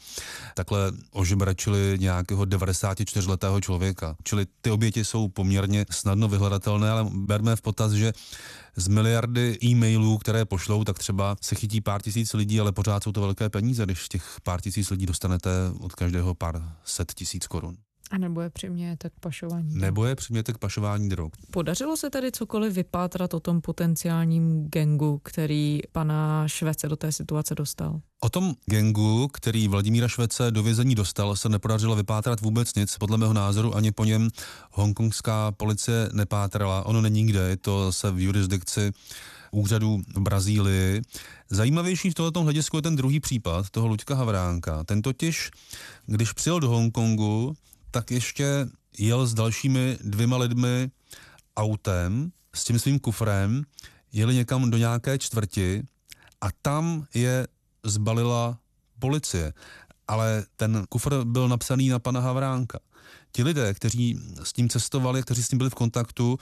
takhle 0.54 0.92
ožebračili 1.10 1.96
nějakého 2.00 2.44
94-letého 2.44 3.60
člověka. 3.60 4.16
Čili 4.24 4.46
ty 4.60 4.70
oběti 4.70 5.04
jsou 5.04 5.28
poměrně 5.28 5.86
snadno 5.90 6.28
vyhledatelné, 6.28 6.90
ale 6.90 7.10
berme 7.14 7.56
v 7.56 7.62
potaz, 7.62 7.92
že 7.92 8.12
z 8.76 8.88
miliardy 8.88 9.58
e-mailů, 9.64 10.18
které 10.18 10.44
pošlou, 10.44 10.84
tak 10.84 10.98
třeba 10.98 11.36
se 11.40 11.54
chytí 11.54 11.80
pár 11.80 12.02
tisíc 12.02 12.34
lidí, 12.34 12.60
ale 12.60 12.72
pořád 12.72 13.04
jsou 13.04 13.12
to 13.12 13.20
velké 13.20 13.48
peníze, 13.48 13.84
když 13.84 14.08
těch 14.08 14.36
pár 14.42 14.60
tisíc 14.60 14.90
lidí 14.90 15.06
dostanete 15.06 15.50
od 15.80 15.94
každého 15.94 16.34
pár 16.34 16.74
set 16.84 17.14
tisíc 17.14 17.46
korun. 17.46 17.76
A 18.14 18.18
nebo 18.18 18.40
je 18.40 18.50
přimějete 18.50 19.10
k 19.10 19.12
pašování 19.20 19.68
drog. 19.68 19.80
Nebo 19.80 20.04
je 20.04 20.14
přimějete 20.14 20.52
k 20.52 20.58
pašování 20.58 21.08
drog. 21.08 21.32
Podařilo 21.50 21.96
se 21.96 22.10
tady 22.10 22.32
cokoliv 22.32 22.72
vypátrat 22.72 23.34
o 23.34 23.40
tom 23.40 23.60
potenciálním 23.60 24.68
gengu, 24.68 25.20
který 25.24 25.80
pana 25.92 26.48
Švece 26.48 26.88
do 26.88 26.96
té 26.96 27.12
situace 27.12 27.54
dostal? 27.54 28.00
O 28.20 28.28
tom 28.28 28.54
gengu, 28.70 29.28
který 29.28 29.68
Vladimíra 29.68 30.08
Švece 30.08 30.50
do 30.50 30.62
vězení 30.62 30.94
dostal, 30.94 31.36
se 31.36 31.48
nepodařilo 31.48 31.96
vypátrat 31.96 32.40
vůbec 32.40 32.74
nic. 32.74 32.98
Podle 32.98 33.18
mého 33.18 33.32
názoru 33.32 33.76
ani 33.76 33.92
po 33.92 34.04
něm 34.04 34.30
hongkongská 34.70 35.52
policie 35.52 36.08
nepátrala. 36.12 36.86
Ono 36.86 37.00
není 37.00 37.26
kde, 37.26 37.40
je 37.40 37.56
to 37.56 37.92
se 37.92 38.10
v 38.10 38.18
jurisdikci 38.18 38.92
úřadu 39.50 40.00
v 40.14 40.20
Brazílii. 40.20 41.02
Zajímavější 41.50 42.10
v 42.10 42.14
tomto 42.14 42.42
hledisku 42.42 42.76
je 42.76 42.82
ten 42.82 42.96
druhý 42.96 43.20
případ 43.20 43.70
toho 43.70 43.86
Luďka 43.86 44.14
Havránka. 44.14 44.84
Ten 44.84 45.02
totiž, 45.02 45.50
když 46.06 46.32
přijel 46.32 46.60
do 46.60 46.68
Hongkongu, 46.68 47.56
tak 47.94 48.10
ještě 48.10 48.66
jel 48.98 49.26
s 49.26 49.34
dalšími 49.34 49.98
dvěma 50.00 50.36
lidmi 50.36 50.90
autem 51.56 52.32
s 52.54 52.64
tím 52.64 52.78
svým 52.78 52.98
kufrem, 52.98 53.62
jeli 54.12 54.34
někam 54.34 54.70
do 54.70 54.76
nějaké 54.78 55.18
čtvrti 55.18 55.82
a 56.40 56.48
tam 56.62 57.06
je 57.14 57.46
zbalila 57.84 58.58
policie. 58.98 59.52
Ale 60.08 60.44
ten 60.56 60.84
kufr 60.88 61.24
byl 61.24 61.48
napsaný 61.48 61.88
na 61.88 61.98
pana 61.98 62.20
Havránka. 62.20 62.78
Ti 63.32 63.42
lidé, 63.42 63.74
kteří 63.74 64.18
s 64.42 64.52
tím 64.52 64.68
cestovali, 64.68 65.22
kteří 65.22 65.42
s 65.42 65.48
tím 65.48 65.58
byli 65.58 65.70
v 65.70 65.74
kontaktu, 65.74 66.38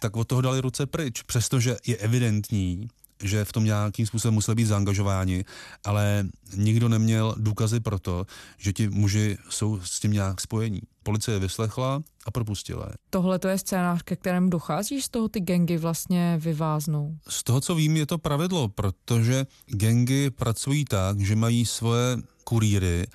tak 0.00 0.16
od 0.16 0.28
toho 0.28 0.40
dali 0.40 0.60
ruce 0.60 0.86
pryč, 0.86 1.22
přestože 1.22 1.76
je 1.86 1.96
evidentní, 1.96 2.88
že 3.22 3.44
v 3.44 3.52
tom 3.52 3.64
nějakým 3.64 4.06
způsobem 4.06 4.34
museli 4.34 4.54
být 4.54 4.64
zaangažováni, 4.64 5.44
ale 5.84 6.26
nikdo 6.56 6.88
neměl 6.88 7.34
důkazy 7.38 7.80
pro 7.80 7.98
to, 7.98 8.26
že 8.58 8.72
ti 8.72 8.88
muži 8.88 9.38
jsou 9.50 9.80
s 9.80 10.00
tím 10.00 10.12
nějak 10.12 10.40
spojení. 10.40 10.80
Policie 11.02 11.38
vyslechla 11.38 12.02
a 12.26 12.30
propustila 12.30 12.86
je. 12.88 12.94
Tohle 13.10 13.38
to 13.38 13.48
je 13.48 13.58
scénář, 13.58 14.02
ke 14.02 14.16
kterému 14.16 14.48
dochází, 14.48 15.02
z 15.02 15.08
toho 15.08 15.28
ty 15.28 15.40
gengy 15.40 15.78
vlastně 15.78 16.38
vyváznou? 16.40 17.16
Z 17.28 17.42
toho, 17.42 17.60
co 17.60 17.74
vím, 17.74 17.96
je 17.96 18.06
to 18.06 18.18
pravidlo, 18.18 18.68
protože 18.68 19.46
gengy 19.66 20.30
pracují 20.30 20.84
tak, 20.84 21.20
že 21.20 21.36
mají 21.36 21.66
svoje 21.66 22.16
kurýry 22.44 23.06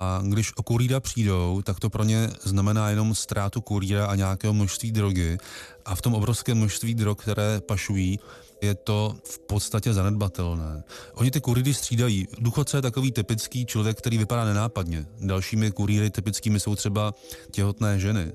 a 0.00 0.20
když 0.28 0.56
o 0.56 0.62
kurýra 0.62 1.00
přijdou, 1.00 1.62
tak 1.62 1.80
to 1.80 1.90
pro 1.90 2.04
ně 2.04 2.30
znamená 2.42 2.90
jenom 2.90 3.14
ztrátu 3.14 3.60
kurýra 3.60 4.06
a 4.06 4.14
nějakého 4.14 4.54
množství 4.54 4.92
drogy. 4.92 5.38
A 5.84 5.94
v 5.94 6.02
tom 6.02 6.14
obrovském 6.14 6.58
množství 6.58 6.94
drog, 6.94 7.16
které 7.18 7.60
pašují, 7.60 8.18
je 8.62 8.74
to 8.74 9.14
v 9.24 9.38
podstatě 9.38 9.92
zanedbatelné. 9.92 10.82
Oni 11.14 11.30
ty 11.30 11.40
kurýry 11.40 11.74
střídají. 11.74 12.28
Důchodce 12.38 12.76
je 12.76 12.82
takový 12.82 13.12
typický 13.12 13.66
člověk, 13.66 13.98
který 13.98 14.18
vypadá 14.18 14.44
nenápadně. 14.44 15.06
Dalšími 15.20 15.70
kurýry 15.70 16.10
typickými 16.10 16.60
jsou 16.60 16.74
třeba 16.74 17.14
těhotné 17.50 17.98
ženy. 17.98 18.32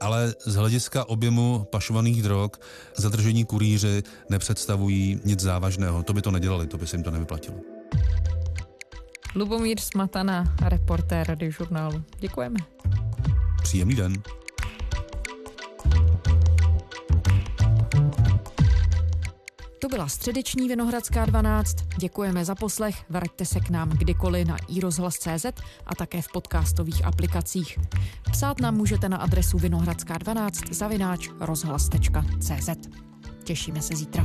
Ale 0.00 0.34
z 0.46 0.54
hlediska 0.54 1.08
objemu 1.08 1.66
pašovaných 1.72 2.22
drog 2.22 2.50
zadržení 2.96 3.44
kurýři 3.44 4.02
nepředstavují 4.30 5.20
nic 5.24 5.40
závažného. 5.40 6.02
To 6.02 6.12
by 6.12 6.22
to 6.22 6.30
nedělali, 6.30 6.66
to 6.66 6.78
by 6.78 6.86
se 6.86 6.96
jim 6.96 7.04
to 7.04 7.10
nevyplatilo. 7.10 7.56
Lubomír 9.34 9.80
Smatana, 9.80 10.56
reportér 10.62 11.28
radiožurnálu. 11.28 12.02
Děkujeme. 12.20 12.56
Příjemný 13.62 13.94
den. 13.94 14.22
To 19.84 19.88
byla 19.88 20.08
středeční 20.08 20.68
Vinohradská 20.68 21.24
12. 21.24 21.76
Děkujeme 21.96 22.44
za 22.44 22.54
poslech, 22.54 23.04
vraťte 23.10 23.44
se 23.44 23.60
k 23.60 23.70
nám 23.70 23.90
kdykoliv 23.90 24.48
na 24.48 24.56
iRozhlas.cz 24.68 25.46
a 25.86 25.94
také 25.94 26.22
v 26.22 26.28
podcastových 26.32 27.04
aplikacích. 27.04 27.78
Psát 28.32 28.60
nám 28.60 28.76
můžete 28.76 29.08
na 29.08 29.16
adresu 29.16 29.58
vinohradská12 29.58 30.72
zavináč 30.72 31.28
rozhlas.cz. 31.40 32.70
Těšíme 33.44 33.82
se 33.82 33.96
zítra. 33.96 34.24